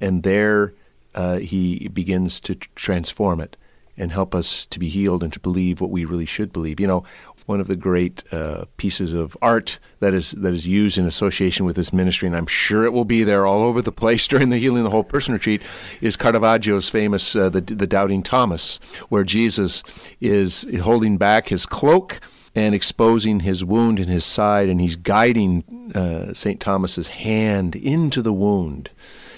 And 0.00 0.22
there 0.22 0.72
uh, 1.14 1.38
he 1.38 1.88
begins 1.88 2.40
to 2.40 2.54
transform 2.74 3.40
it 3.40 3.56
and 3.96 4.10
help 4.10 4.34
us 4.34 4.66
to 4.66 4.78
be 4.80 4.88
healed 4.88 5.22
and 5.22 5.32
to 5.32 5.38
believe 5.38 5.80
what 5.80 5.90
we 5.90 6.04
really 6.04 6.26
should 6.26 6.52
believe. 6.52 6.80
You 6.80 6.88
know, 6.88 7.04
one 7.46 7.60
of 7.60 7.66
the 7.66 7.76
great 7.76 8.24
uh, 8.32 8.64
pieces 8.76 9.12
of 9.12 9.36
art 9.42 9.78
that 10.00 10.14
is 10.14 10.32
that 10.32 10.52
is 10.54 10.66
used 10.66 10.98
in 10.98 11.06
association 11.06 11.66
with 11.66 11.76
this 11.76 11.92
ministry, 11.92 12.26
and 12.26 12.36
I'm 12.36 12.46
sure 12.46 12.84
it 12.84 12.92
will 12.92 13.04
be 13.04 13.24
there 13.24 13.46
all 13.46 13.62
over 13.62 13.82
the 13.82 13.92
place 13.92 14.26
during 14.28 14.48
the 14.48 14.58
Healing 14.58 14.84
the 14.84 14.90
Whole 14.90 15.04
Person 15.04 15.34
retreat, 15.34 15.62
is 16.00 16.16
Caravaggio's 16.16 16.88
famous 16.88 17.36
uh, 17.36 17.48
the, 17.48 17.60
the 17.60 17.86
Doubting 17.86 18.22
Thomas, 18.22 18.78
where 19.08 19.24
Jesus 19.24 19.82
is 20.20 20.66
holding 20.82 21.16
back 21.16 21.48
his 21.48 21.66
cloak 21.66 22.20
and 22.54 22.74
exposing 22.74 23.40
his 23.40 23.64
wound 23.64 23.98
in 23.98 24.08
his 24.08 24.24
side, 24.24 24.68
and 24.68 24.80
he's 24.80 24.96
guiding 24.96 25.92
uh, 25.94 26.32
St. 26.32 26.60
Thomas's 26.60 27.08
hand 27.08 27.74
into 27.74 28.22
the 28.22 28.32
wound. 28.32 28.90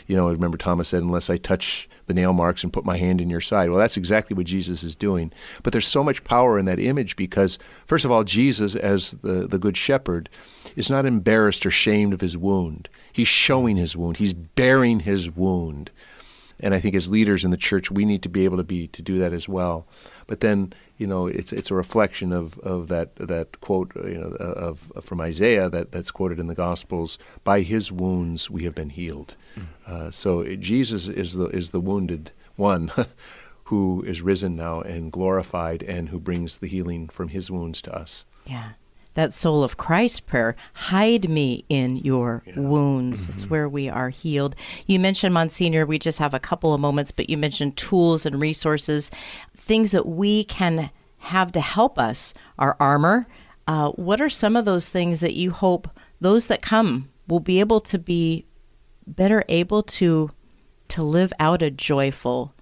You 0.07 0.17
know, 0.17 0.29
I 0.29 0.33
remember 0.33 0.59
Thomas 0.59 0.89
said, 0.89 1.03
"Unless 1.03 1.31
I 1.31 1.37
touch 1.37 1.89
the 2.07 2.15
nail 2.15 2.33
marks 2.33 2.63
and 2.63 2.73
put 2.73 2.85
my 2.85 2.97
hand 2.97 3.21
in 3.21 3.31
your 3.31 3.41
side. 3.41 3.71
Well, 3.71 3.79
that's 3.79 3.97
exactly 3.97 4.35
what 4.35 4.47
Jesus 4.47 4.83
is 4.83 4.95
doing. 4.95 5.33
But 5.63 5.73
there's 5.73 5.87
so 5.87 6.05
much 6.05 6.25
power 6.25 6.59
in 6.59 6.65
that 6.67 6.79
image 6.79 7.17
because, 7.17 7.59
first 7.87 8.05
of 8.05 8.11
all, 8.11 8.25
Jesus, 8.25 8.75
as 8.75 9.13
the, 9.23 9.47
the 9.47 9.59
Good 9.59 9.77
Shepherd, 9.77 10.29
is 10.77 10.91
not 10.91 11.07
embarrassed 11.07 11.67
or 11.67 11.71
shamed 11.71 12.13
of 12.13 12.21
his 12.21 12.37
wound. 12.37 12.89
He's 13.13 13.29
showing 13.29 13.77
his 13.77 13.97
wound, 13.97 14.19
he's 14.19 14.35
bearing 14.35 15.01
his 15.01 15.31
wound. 15.31 15.91
And 16.59 16.75
I 16.75 16.81
think 16.81 16.95
as 16.95 17.11
leaders 17.11 17.45
in 17.45 17.51
the 17.51 17.57
church, 17.59 17.91
we 17.91 18.07
need 18.07 18.23
to 18.23 18.31
be 18.31 18.45
able 18.45 18.57
to 18.57 18.65
be 18.65 18.89
to 18.89 19.03
do 19.03 19.19
that 19.19 19.35
as 19.35 19.47
well. 19.49 19.87
But 20.27 20.41
then, 20.41 20.73
you 20.99 21.07
know, 21.07 21.27
it's 21.27 21.53
it's 21.53 21.71
a 21.71 21.75
reflection 21.75 22.33
of, 22.33 22.59
of 22.59 22.89
that 22.89 23.15
that 23.17 23.61
quote, 23.61 23.93
you 23.97 24.19
know, 24.19 24.29
of, 24.29 24.91
of 24.93 25.05
from 25.05 25.21
Isaiah 25.21 25.69
that, 25.69 25.93
that's 25.93 26.11
quoted 26.11 26.39
in 26.39 26.47
the 26.47 26.55
Gospels. 26.55 27.19
By 27.45 27.61
His 27.61 27.93
wounds 27.93 28.51
we 28.51 28.65
have 28.65 28.75
been 28.75 28.91
healed. 28.91 29.37
Mm. 29.57 29.67
Uh, 29.87 30.11
so 30.11 30.57
Jesus 30.57 31.09
is 31.09 31.35
the 31.35 31.47
is 31.47 31.71
the 31.71 31.81
wounded 31.81 32.33
one. 32.57 32.91
who 33.71 34.01
is 34.07 34.23
risen 34.23 34.55
now 34.55 34.81
and 34.81 35.11
glorified 35.11 35.83
and 35.83 36.11
who 36.11 36.21
brings 36.21 36.59
the 36.59 36.69
healing 36.69 37.09
from 37.09 37.27
his 37.31 37.51
wounds 37.51 37.83
to 37.83 37.93
us. 37.93 38.25
Yeah 38.45 38.75
that 39.17 39.33
soul 39.33 39.65
of 39.65 39.77
Christ 39.77 40.27
prayer, 40.27 40.55
hide 40.75 41.29
me 41.29 41.65
in 41.69 41.97
your 41.97 42.43
yeah. 42.47 42.61
wounds. 42.61 43.23
Mm-hmm. 43.23 43.33
It's 43.33 43.51
where 43.51 43.69
we 43.69 43.89
are 43.89 44.11
healed. 44.11 44.55
You 44.87 45.01
mentioned, 45.01 45.35
Monsignor, 45.35 45.85
we 45.85 45.99
just 45.99 46.21
have 46.21 46.35
a 46.35 46.39
couple 46.39 46.73
of 46.73 46.81
moments, 46.81 47.11
but 47.11 47.29
you 47.29 47.37
mentioned 47.37 47.77
tools 47.77 48.25
and 48.25 48.41
resources, 48.41 49.11
things 49.57 49.91
that 49.91 50.07
we 50.07 50.45
can 50.45 50.91
have 51.19 51.51
to 51.53 51.61
help 51.61 51.99
us, 51.99 52.33
our 52.59 52.77
armor. 52.79 53.27
Uh, 53.67 53.91
what 53.93 54.21
are 54.21 54.29
some 54.29 54.55
of 54.55 54.65
those 54.65 54.89
things 54.89 55.21
that 55.21 55.35
you 55.35 55.51
hope 55.51 55.89
those 56.21 56.47
that 56.47 56.63
come 56.63 57.09
will 57.27 57.41
be 57.41 57.59
able 57.59 57.81
to 57.81 57.99
be 57.99 58.47
better 59.07 59.45
able 59.49 59.83
to 59.83 60.31
to 60.89 61.03
live 61.03 61.33
out 61.41 61.63
a 61.63 61.71
joyful 61.71 62.55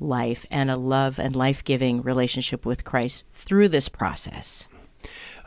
life 0.00 0.46
and 0.50 0.70
a 0.70 0.76
love 0.76 1.18
and 1.18 1.36
life-giving 1.36 2.02
relationship 2.02 2.64
with 2.64 2.84
Christ 2.84 3.24
through 3.32 3.68
this 3.68 3.88
process? 3.88 4.68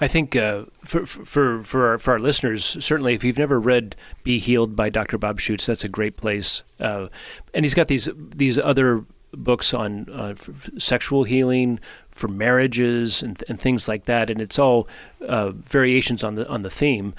I 0.01 0.07
think 0.07 0.35
uh, 0.35 0.65
for 0.85 1.05
for 1.05 1.63
for 1.63 1.89
our, 1.89 1.97
for 1.97 2.13
our 2.13 2.19
listeners, 2.19 2.77
certainly 2.79 3.13
if 3.13 3.23
you've 3.23 3.37
never 3.37 3.59
read 3.59 3.95
"Be 4.23 4.39
Healed" 4.39 4.75
by 4.75 4.89
Dr. 4.89 5.17
Bob 5.17 5.39
Schuchts, 5.39 5.65
that's 5.65 5.83
a 5.83 5.89
great 5.89 6.15
place. 6.15 6.63
Uh, 6.79 7.07
and 7.53 7.65
he's 7.65 7.73
got 7.73 7.87
these 7.87 8.07
these 8.15 8.57
other 8.57 9.05
books 9.33 9.73
on 9.73 10.09
uh, 10.09 10.35
sexual 10.77 11.23
healing 11.23 11.79
for 12.09 12.27
marriages 12.27 13.21
and, 13.21 13.43
and 13.47 13.59
things 13.59 13.87
like 13.87 14.05
that, 14.05 14.29
and 14.29 14.41
it's 14.41 14.57
all 14.57 14.87
uh, 15.27 15.51
variations 15.51 16.23
on 16.23 16.35
the 16.35 16.47
on 16.47 16.61
the 16.61 16.69
theme. 16.69 17.13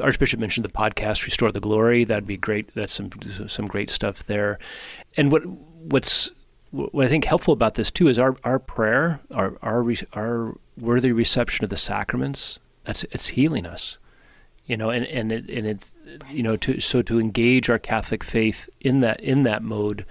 Archbishop 0.00 0.38
mentioned 0.38 0.64
the 0.64 0.70
podcast 0.70 1.24
"Restore 1.24 1.50
the 1.50 1.60
Glory." 1.60 2.04
That'd 2.04 2.26
be 2.26 2.36
great. 2.36 2.74
That's 2.74 2.92
some 2.92 3.10
some 3.46 3.66
great 3.66 3.90
stuff 3.90 4.26
there. 4.26 4.58
And 5.16 5.32
what 5.32 5.46
what's 5.46 6.30
what 6.70 7.06
I 7.06 7.08
think 7.08 7.24
helpful 7.24 7.54
about 7.54 7.74
this 7.74 7.90
too 7.90 8.08
is 8.08 8.18
our, 8.18 8.36
our 8.44 8.58
prayer, 8.58 9.20
our, 9.30 9.56
our, 9.62 9.82
our 10.12 10.56
worthy 10.80 11.12
reception 11.12 11.64
of 11.64 11.70
the 11.70 11.76
sacraments. 11.76 12.58
That's 12.84 13.04
it's 13.04 13.28
healing 13.28 13.66
us, 13.66 13.98
you 14.66 14.76
know, 14.76 14.90
and 14.90 15.04
and 15.06 15.32
it, 15.32 15.48
and 15.48 15.66
it, 15.66 15.84
you 16.30 16.42
know, 16.42 16.56
to 16.56 16.80
so 16.80 17.02
to 17.02 17.20
engage 17.20 17.68
our 17.68 17.78
Catholic 17.78 18.24
faith 18.24 18.68
in 18.80 19.00
that 19.00 19.20
in 19.20 19.42
that 19.42 19.62
mode 19.62 20.06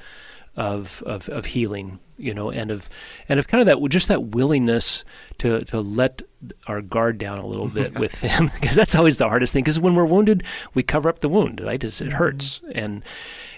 of 0.55 1.03
of, 1.05 1.29
of 1.29 1.47
healing, 1.47 1.99
you 2.17 2.33
know, 2.33 2.49
and 2.49 2.71
of 2.71 2.89
and 3.29 3.39
of 3.39 3.47
kind 3.47 3.61
of 3.61 3.65
that 3.67 3.89
just 3.89 4.07
that 4.07 4.23
willingness 4.23 5.03
to 5.39 5.61
to 5.65 5.79
let 5.79 6.23
our 6.67 6.81
guard 6.81 7.17
down 7.17 7.39
a 7.39 7.45
little 7.45 7.67
bit 7.67 7.97
with 7.99 8.19
him 8.19 8.51
because 8.59 8.75
that's 8.75 8.95
always 8.95 9.17
the 9.17 9.27
hardest 9.27 9.53
thing 9.53 9.63
because 9.63 9.79
when 9.79 9.95
we're 9.95 10.05
wounded 10.05 10.43
we 10.73 10.83
cover 10.83 11.09
up 11.09 11.21
the 11.21 11.29
wound 11.29 11.59
right 11.59 11.83
it 11.83 12.13
hurts 12.13 12.61
and 12.73 13.03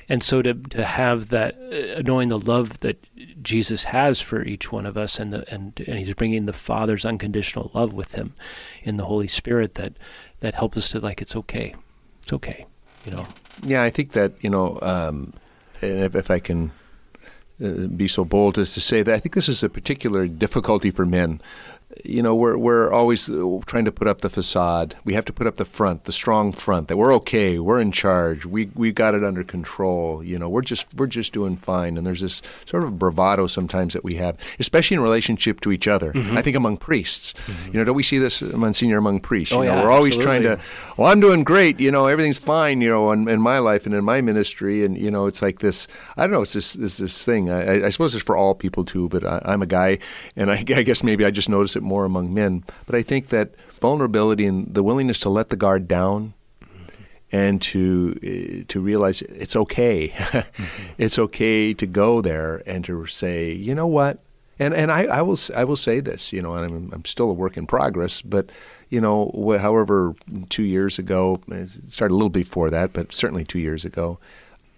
and 0.09 0.21
so 0.23 0.41
to 0.41 0.53
to 0.53 0.83
have 0.83 1.29
that 1.29 1.55
uh, 1.55 2.01
knowing 2.01 2.29
the 2.29 2.39
love 2.39 2.79
that 2.79 3.05
Jesus 3.41 3.83
has 3.83 4.19
for 4.19 4.43
each 4.43 4.71
one 4.71 4.85
of 4.85 4.97
us 4.97 5.19
and 5.19 5.31
the 5.31 5.51
and 5.53 5.79
and 5.87 5.99
he's 5.99 6.13
bringing 6.15 6.45
the 6.45 6.53
father's 6.53 7.05
unconditional 7.05 7.71
love 7.73 7.93
with 7.93 8.13
him 8.13 8.33
in 8.83 8.97
the 8.97 9.05
holy 9.05 9.27
spirit 9.27 9.75
that 9.75 9.93
that 10.41 10.55
helps 10.55 10.77
us 10.77 10.89
to 10.89 10.99
like 10.99 11.21
it's 11.21 11.35
okay. 11.35 11.75
It's 12.23 12.33
okay 12.33 12.65
you 13.05 13.11
know? 13.11 13.27
Yeah 13.63 13.83
i 13.83 13.89
think 13.89 14.11
that 14.13 14.33
you 14.41 14.49
know 14.49 14.79
um, 14.81 15.33
if, 15.81 16.15
if 16.15 16.31
i 16.31 16.39
can 16.39 16.71
uh, 17.63 17.87
be 17.87 18.07
so 18.07 18.23
bold 18.23 18.57
as 18.57 18.73
to 18.73 18.79
say 18.79 19.03
that 19.03 19.13
I 19.13 19.19
think 19.19 19.35
this 19.35 19.49
is 19.49 19.63
a 19.63 19.69
particular 19.69 20.27
difficulty 20.27 20.91
for 20.91 21.05
men 21.05 21.41
you 22.05 22.21
know, 22.21 22.35
we're 22.35 22.57
we're 22.57 22.91
always 22.91 23.25
trying 23.65 23.85
to 23.85 23.91
put 23.91 24.07
up 24.07 24.21
the 24.21 24.29
facade. 24.29 24.95
We 25.03 25.15
have 25.15 25.25
to 25.25 25.33
put 25.33 25.47
up 25.47 25.55
the 25.55 25.65
front, 25.65 26.03
the 26.03 26.11
strong 26.11 26.51
front 26.51 26.87
that 26.87 26.97
we're 26.97 27.13
okay, 27.15 27.57
we're 27.57 27.81
in 27.81 27.91
charge, 27.91 28.45
we 28.45 28.69
we 28.75 28.91
got 28.91 29.15
it 29.15 29.23
under 29.23 29.43
control. 29.43 30.23
You 30.23 30.37
know, 30.37 30.49
we're 30.49 30.61
just 30.61 30.93
we're 30.93 31.07
just 31.07 31.33
doing 31.33 31.55
fine. 31.55 31.97
And 31.97 32.05
there's 32.05 32.21
this 32.21 32.41
sort 32.65 32.83
of 32.83 32.99
bravado 32.99 33.47
sometimes 33.47 33.93
that 33.93 34.03
we 34.03 34.15
have, 34.15 34.37
especially 34.59 34.95
in 34.95 35.01
relationship 35.01 35.61
to 35.61 35.71
each 35.71 35.87
other. 35.87 36.13
Mm-hmm. 36.13 36.37
I 36.37 36.41
think 36.41 36.55
among 36.55 36.77
priests, 36.77 37.33
mm-hmm. 37.33 37.67
you 37.67 37.79
know, 37.79 37.85
don't 37.85 37.95
we 37.95 38.03
see 38.03 38.19
this, 38.19 38.41
Monsignor, 38.41 38.97
among 38.97 39.19
priests? 39.21 39.53
Oh, 39.53 39.61
you 39.61 39.67
know, 39.67 39.75
yeah, 39.75 39.83
we're 39.83 39.91
always 39.91 40.15
absolutely. 40.15 40.45
trying 40.45 40.57
to, 40.57 40.63
well, 40.97 41.11
I'm 41.11 41.19
doing 41.19 41.43
great. 41.43 41.79
You 41.79 41.91
know, 41.91 42.05
everything's 42.05 42.39
fine. 42.39 42.81
You 42.81 42.89
know, 42.89 43.11
in, 43.11 43.27
in 43.27 43.41
my 43.41 43.59
life 43.59 43.87
and 43.87 43.95
in 43.95 44.03
my 44.03 44.21
ministry, 44.21 44.85
and 44.85 44.95
you 44.95 45.09
know, 45.09 45.25
it's 45.25 45.41
like 45.41 45.59
this. 45.59 45.87
I 46.17 46.21
don't 46.21 46.31
know. 46.31 46.43
It's 46.43 46.53
this 46.53 46.73
this, 46.73 46.97
this 46.97 47.25
thing. 47.25 47.49
I, 47.49 47.87
I 47.87 47.89
suppose 47.89 48.13
it's 48.13 48.23
for 48.23 48.37
all 48.37 48.53
people 48.53 48.85
too. 48.85 49.09
But 49.09 49.25
I, 49.25 49.53
am 49.53 49.63
a 49.63 49.67
guy, 49.67 49.97
and 50.35 50.51
I, 50.51 50.57
I 50.75 50.83
guess 50.83 51.03
maybe 51.03 51.25
I 51.25 51.31
just 51.31 51.49
notice 51.49 51.75
it 51.75 51.83
more 51.89 52.05
among 52.05 52.33
men. 52.33 52.63
But 52.85 52.95
I 52.95 53.01
think 53.01 53.29
that 53.29 53.55
vulnerability 53.81 54.45
and 54.45 54.73
the 54.73 54.83
willingness 54.83 55.19
to 55.21 55.29
let 55.29 55.49
the 55.49 55.55
guard 55.55 55.87
down 55.87 56.33
and 57.31 57.61
to 57.61 58.17
uh, 58.23 58.65
to 58.67 58.79
realize 58.79 59.21
it's 59.21 59.55
okay. 59.55 60.09
mm-hmm. 60.09 60.93
It's 60.97 61.19
okay 61.19 61.73
to 61.73 61.85
go 61.85 62.21
there 62.21 62.61
and 62.65 62.83
to 62.85 63.05
say, 63.07 63.53
you 63.53 63.75
know 63.75 63.87
what? 63.87 64.19
And 64.57 64.73
and 64.73 64.91
I, 64.91 65.03
I 65.05 65.21
will 65.21 65.37
I 65.55 65.63
will 65.63 65.77
say 65.77 66.01
this, 66.01 66.33
you 66.33 66.41
know, 66.41 66.53
and 66.55 66.65
I'm 66.65 66.93
I'm 66.93 67.05
still 67.05 67.29
a 67.29 67.33
work 67.33 67.55
in 67.57 67.65
progress, 67.65 68.21
but 68.21 68.51
you 68.89 68.99
know, 68.99 69.31
however, 69.59 70.15
two 70.49 70.63
years 70.63 70.99
ago, 70.99 71.39
started 71.87 72.13
a 72.13 72.17
little 72.17 72.29
before 72.29 72.69
that, 72.71 72.91
but 72.91 73.13
certainly 73.13 73.45
two 73.45 73.59
years 73.59 73.85
ago, 73.85 74.19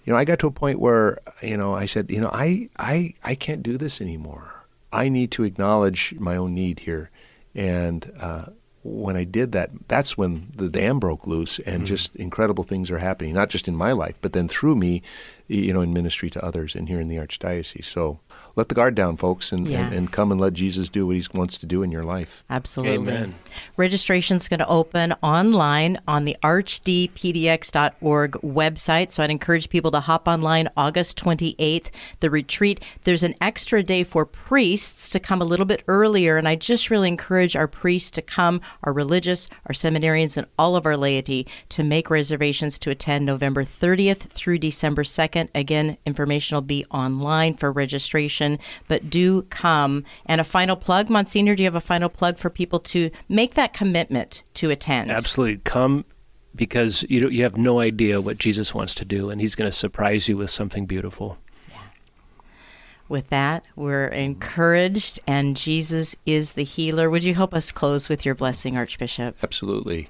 you 0.06 0.14
know, 0.14 0.20
I 0.20 0.26
got 0.26 0.40
to 0.40 0.48
a 0.48 0.52
point 0.52 0.80
where 0.80 1.20
you 1.42 1.58
know 1.58 1.74
I 1.74 1.88
said, 1.88 2.12
you 2.12 2.22
know, 2.22 2.30
I 2.32 2.70
I 2.78 3.16
I 3.24 3.36
can't 3.36 3.64
do 3.64 3.78
this 3.78 4.02
anymore. 4.02 4.61
I 4.92 5.10
need 5.10 5.32
to 5.32 5.44
acknowledge 5.44 6.14
my 6.20 6.36
own 6.36 6.54
need 6.54 6.80
here 6.80 7.10
And 7.54 8.12
uh, 8.20 8.46
when 8.84 9.16
I 9.16 9.24
did 9.24 9.52
that, 9.52 9.72
that's 9.88 10.18
when 10.18 10.52
the 10.56 10.70
dam 10.70 11.00
broke 11.00 11.28
loose 11.28 11.60
and 11.60 11.78
mm-hmm. 11.78 11.86
just 11.86 12.16
incredible 12.16 12.64
things 12.64 12.90
are 12.90 12.98
happening, 12.98 13.34
not 13.34 13.50
just 13.50 13.68
in 13.68 13.76
my 13.76 13.92
life, 13.92 14.16
but 14.22 14.34
then 14.34 14.48
through 14.48 14.76
me, 14.76 15.04
you 15.52 15.74
know, 15.74 15.82
in 15.82 15.94
ministry 15.94 16.30
to 16.30 16.44
others 16.44 16.76
and 16.76 16.88
here 16.88 17.02
in 17.02 17.08
the 17.08 17.18
Archdiocese. 17.18 17.86
So 17.86 18.20
let 18.56 18.70
the 18.70 18.76
guard 18.76 18.96
down, 18.96 19.18
folks, 19.18 19.52
and, 19.52 19.68
yeah. 19.68 19.86
and, 19.86 19.94
and, 19.94 20.12
come 20.12 20.32
and 20.32 20.40
let 20.40 20.54
Jesus 20.54 20.90
do 20.90 21.06
what 21.08 21.16
he 21.16 21.24
wants 21.34 21.58
to 21.58 21.66
do 21.66 21.84
in 21.84 21.92
your 21.92 22.04
life. 22.04 22.44
Absolutely. 22.50 22.96
Amen. 22.96 23.36
Registration 23.78 24.38
is 24.38 24.48
going 24.50 24.60
to 24.60 24.68
open 24.68 25.14
online 25.24 26.00
on 26.08 26.26
the 26.26 26.36
archdpdx.org 26.44 28.32
website. 28.32 29.12
So 29.12 29.24
I'd 29.24 29.32
encourage 29.32 29.70
people 29.70 29.92
to 29.92 30.00
hop 30.00 30.28
online 30.28 30.70
August 30.76 31.22
28th, 31.24 31.92
the 32.20 32.30
retreat. 32.30 32.82
There's 33.04 33.24
an 33.24 33.36
extra 33.42 33.84
day 33.84 34.04
for 34.04 34.26
priests 34.26 35.10
to 35.10 35.20
come 35.20 35.42
a 35.42 35.46
little 35.46 35.66
bit 35.66 35.84
earlier. 35.88 36.38
And 36.38 36.48
I 36.48 36.56
just 36.56 36.90
really 36.90 37.08
encourage 37.08 37.56
our 37.56 37.68
priests 37.68 38.12
to 38.12 38.22
come, 38.22 38.62
our 38.84 38.94
religious, 38.94 39.48
our 39.66 39.74
seminarians, 39.74 40.38
and 40.38 40.48
all 40.58 40.76
of 40.76 40.86
our 40.86 40.98
laity 40.98 41.48
to 41.70 41.84
make 41.84 42.10
reservations 42.10 42.78
to 42.80 42.90
attend 42.90 43.26
November 43.26 43.64
30th 43.64 44.30
through 44.30 44.60
December 44.60 45.04
2nd. 45.04 45.41
Again, 45.56 45.98
information 46.06 46.56
will 46.56 46.62
be 46.62 46.86
online 46.92 47.56
for 47.56 47.72
registration, 47.72 48.60
but 48.88 49.10
do 49.10 49.44
come. 49.44 50.04
And 50.26 50.42
a 50.42 50.44
final 50.44 50.76
plug, 50.76 51.10
Monsignor, 51.10 51.56
do 51.56 51.64
you 51.64 51.68
have 51.68 51.76
a 51.76 51.82
final 51.82 52.10
plug 52.10 52.38
for 52.38 52.50
people 52.50 52.80
to 52.80 53.10
make 53.30 53.54
that 53.56 53.74
commitment 53.74 54.44
to 54.56 54.70
attend? 54.70 55.12
Absolutely. 55.12 55.58
Come 55.64 56.06
because 56.56 57.06
you 57.10 57.30
you 57.30 57.44
have 57.44 57.58
no 57.58 57.80
idea 57.80 58.22
what 58.22 58.38
Jesus 58.38 58.74
wants 58.74 58.96
to 58.96 59.06
do, 59.06 59.30
and 59.30 59.42
He's 59.42 59.56
going 59.56 59.70
to 59.70 59.78
surprise 59.78 60.28
you 60.28 60.38
with 60.38 60.50
something 60.50 60.86
beautiful. 60.86 61.38
With 63.08 63.28
that, 63.28 63.68
we're 63.76 64.08
encouraged, 64.08 65.20
and 65.28 65.58
Jesus 65.58 66.16
is 66.26 66.54
the 66.54 66.64
healer. 66.64 67.10
Would 67.10 67.26
you 67.26 67.34
help 67.34 67.54
us 67.54 67.70
close 67.70 68.08
with 68.08 68.26
your 68.26 68.36
blessing, 68.36 68.78
Archbishop? 68.78 69.36
Absolutely. 69.44 70.08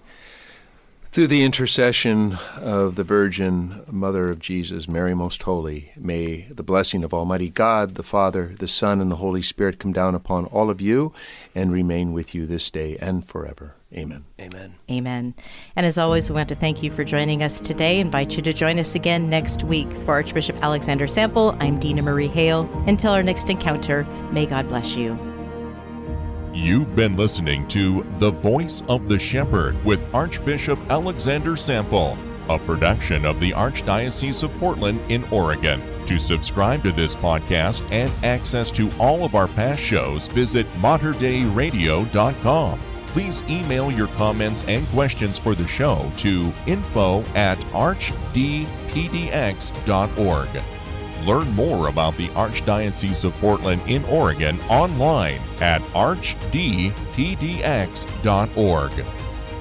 Through 1.11 1.27
the 1.27 1.43
intercession 1.43 2.37
of 2.55 2.95
the 2.95 3.03
Virgin 3.03 3.83
Mother 3.91 4.29
of 4.29 4.39
Jesus, 4.39 4.87
Mary 4.87 5.13
Most 5.13 5.43
Holy, 5.43 5.91
may 5.97 6.43
the 6.49 6.63
blessing 6.63 7.03
of 7.03 7.13
Almighty 7.13 7.49
God, 7.49 7.95
the 7.95 8.03
Father, 8.03 8.53
the 8.57 8.67
Son, 8.67 9.01
and 9.01 9.11
the 9.11 9.17
Holy 9.17 9.41
Spirit 9.41 9.77
come 9.77 9.91
down 9.91 10.15
upon 10.15 10.45
all 10.45 10.69
of 10.69 10.79
you 10.79 11.11
and 11.53 11.69
remain 11.69 12.13
with 12.13 12.33
you 12.33 12.45
this 12.45 12.69
day 12.69 12.95
and 13.01 13.27
forever. 13.27 13.75
Amen. 13.93 14.23
Amen. 14.39 14.75
Amen. 14.89 15.33
And 15.75 15.85
as 15.85 15.97
always, 15.97 16.29
we 16.29 16.35
want 16.35 16.47
to 16.47 16.55
thank 16.55 16.81
you 16.81 16.89
for 16.89 17.03
joining 17.03 17.43
us 17.43 17.59
today. 17.59 17.99
Invite 17.99 18.37
you 18.37 18.43
to 18.43 18.53
join 18.53 18.79
us 18.79 18.95
again 18.95 19.29
next 19.29 19.65
week. 19.65 19.91
For 20.05 20.11
Archbishop 20.11 20.63
Alexander 20.63 21.07
Sample, 21.07 21.57
I'm 21.59 21.77
Dina 21.77 22.03
Marie 22.03 22.29
Hale. 22.29 22.71
Until 22.87 23.11
our 23.11 23.21
next 23.21 23.49
encounter, 23.49 24.05
may 24.31 24.45
God 24.45 24.69
bless 24.69 24.95
you. 24.95 25.30
You've 26.53 26.97
been 26.97 27.15
listening 27.15 27.65
to 27.69 28.05
The 28.19 28.31
Voice 28.31 28.83
of 28.89 29.07
the 29.07 29.17
Shepherd 29.17 29.81
with 29.85 30.05
Archbishop 30.13 30.77
Alexander 30.89 31.55
Sample, 31.55 32.17
a 32.49 32.59
production 32.59 33.23
of 33.23 33.39
the 33.39 33.51
Archdiocese 33.51 34.43
of 34.43 34.51
Portland 34.57 34.99
in 35.09 35.23
Oregon. 35.31 35.81
To 36.07 36.19
subscribe 36.19 36.83
to 36.83 36.91
this 36.91 37.15
podcast 37.15 37.89
and 37.89 38.11
access 38.25 38.69
to 38.71 38.91
all 38.99 39.23
of 39.23 39.33
our 39.33 39.47
past 39.47 39.81
shows, 39.81 40.27
visit 40.27 40.67
materdeiradio.com. 40.73 42.79
Please 43.07 43.43
email 43.49 43.89
your 43.89 44.07
comments 44.07 44.65
and 44.65 44.85
questions 44.87 45.39
for 45.39 45.55
the 45.55 45.67
show 45.67 46.11
to 46.17 46.51
info 46.67 47.21
at 47.33 47.61
archdpdx.org. 47.67 48.67
Learn 51.25 51.51
more 51.51 51.87
about 51.87 52.17
the 52.17 52.27
Archdiocese 52.29 53.23
of 53.23 53.33
Portland 53.35 53.81
in 53.87 54.03
Oregon 54.05 54.59
online 54.61 55.39
at 55.59 55.81
archdpdx.org. 55.93 56.91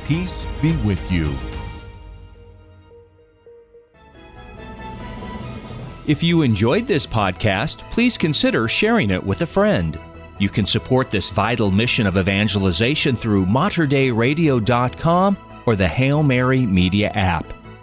Peace 0.06 0.46
be 0.62 0.76
with 0.78 1.12
you. 1.12 1.34
If 6.06 6.22
you 6.22 6.42
enjoyed 6.42 6.86
this 6.86 7.06
podcast, 7.06 7.88
please 7.90 8.18
consider 8.18 8.66
sharing 8.66 9.10
it 9.10 9.22
with 9.22 9.42
a 9.42 9.46
friend. 9.46 10.00
You 10.38 10.48
can 10.48 10.66
support 10.66 11.10
this 11.10 11.30
vital 11.30 11.70
mission 11.70 12.06
of 12.06 12.16
evangelization 12.16 13.14
through 13.14 13.46
materdeiradio.com 13.46 15.36
or 15.66 15.76
the 15.76 15.86
Hail 15.86 16.22
Mary 16.22 16.64
Media 16.66 17.10
app 17.10 17.44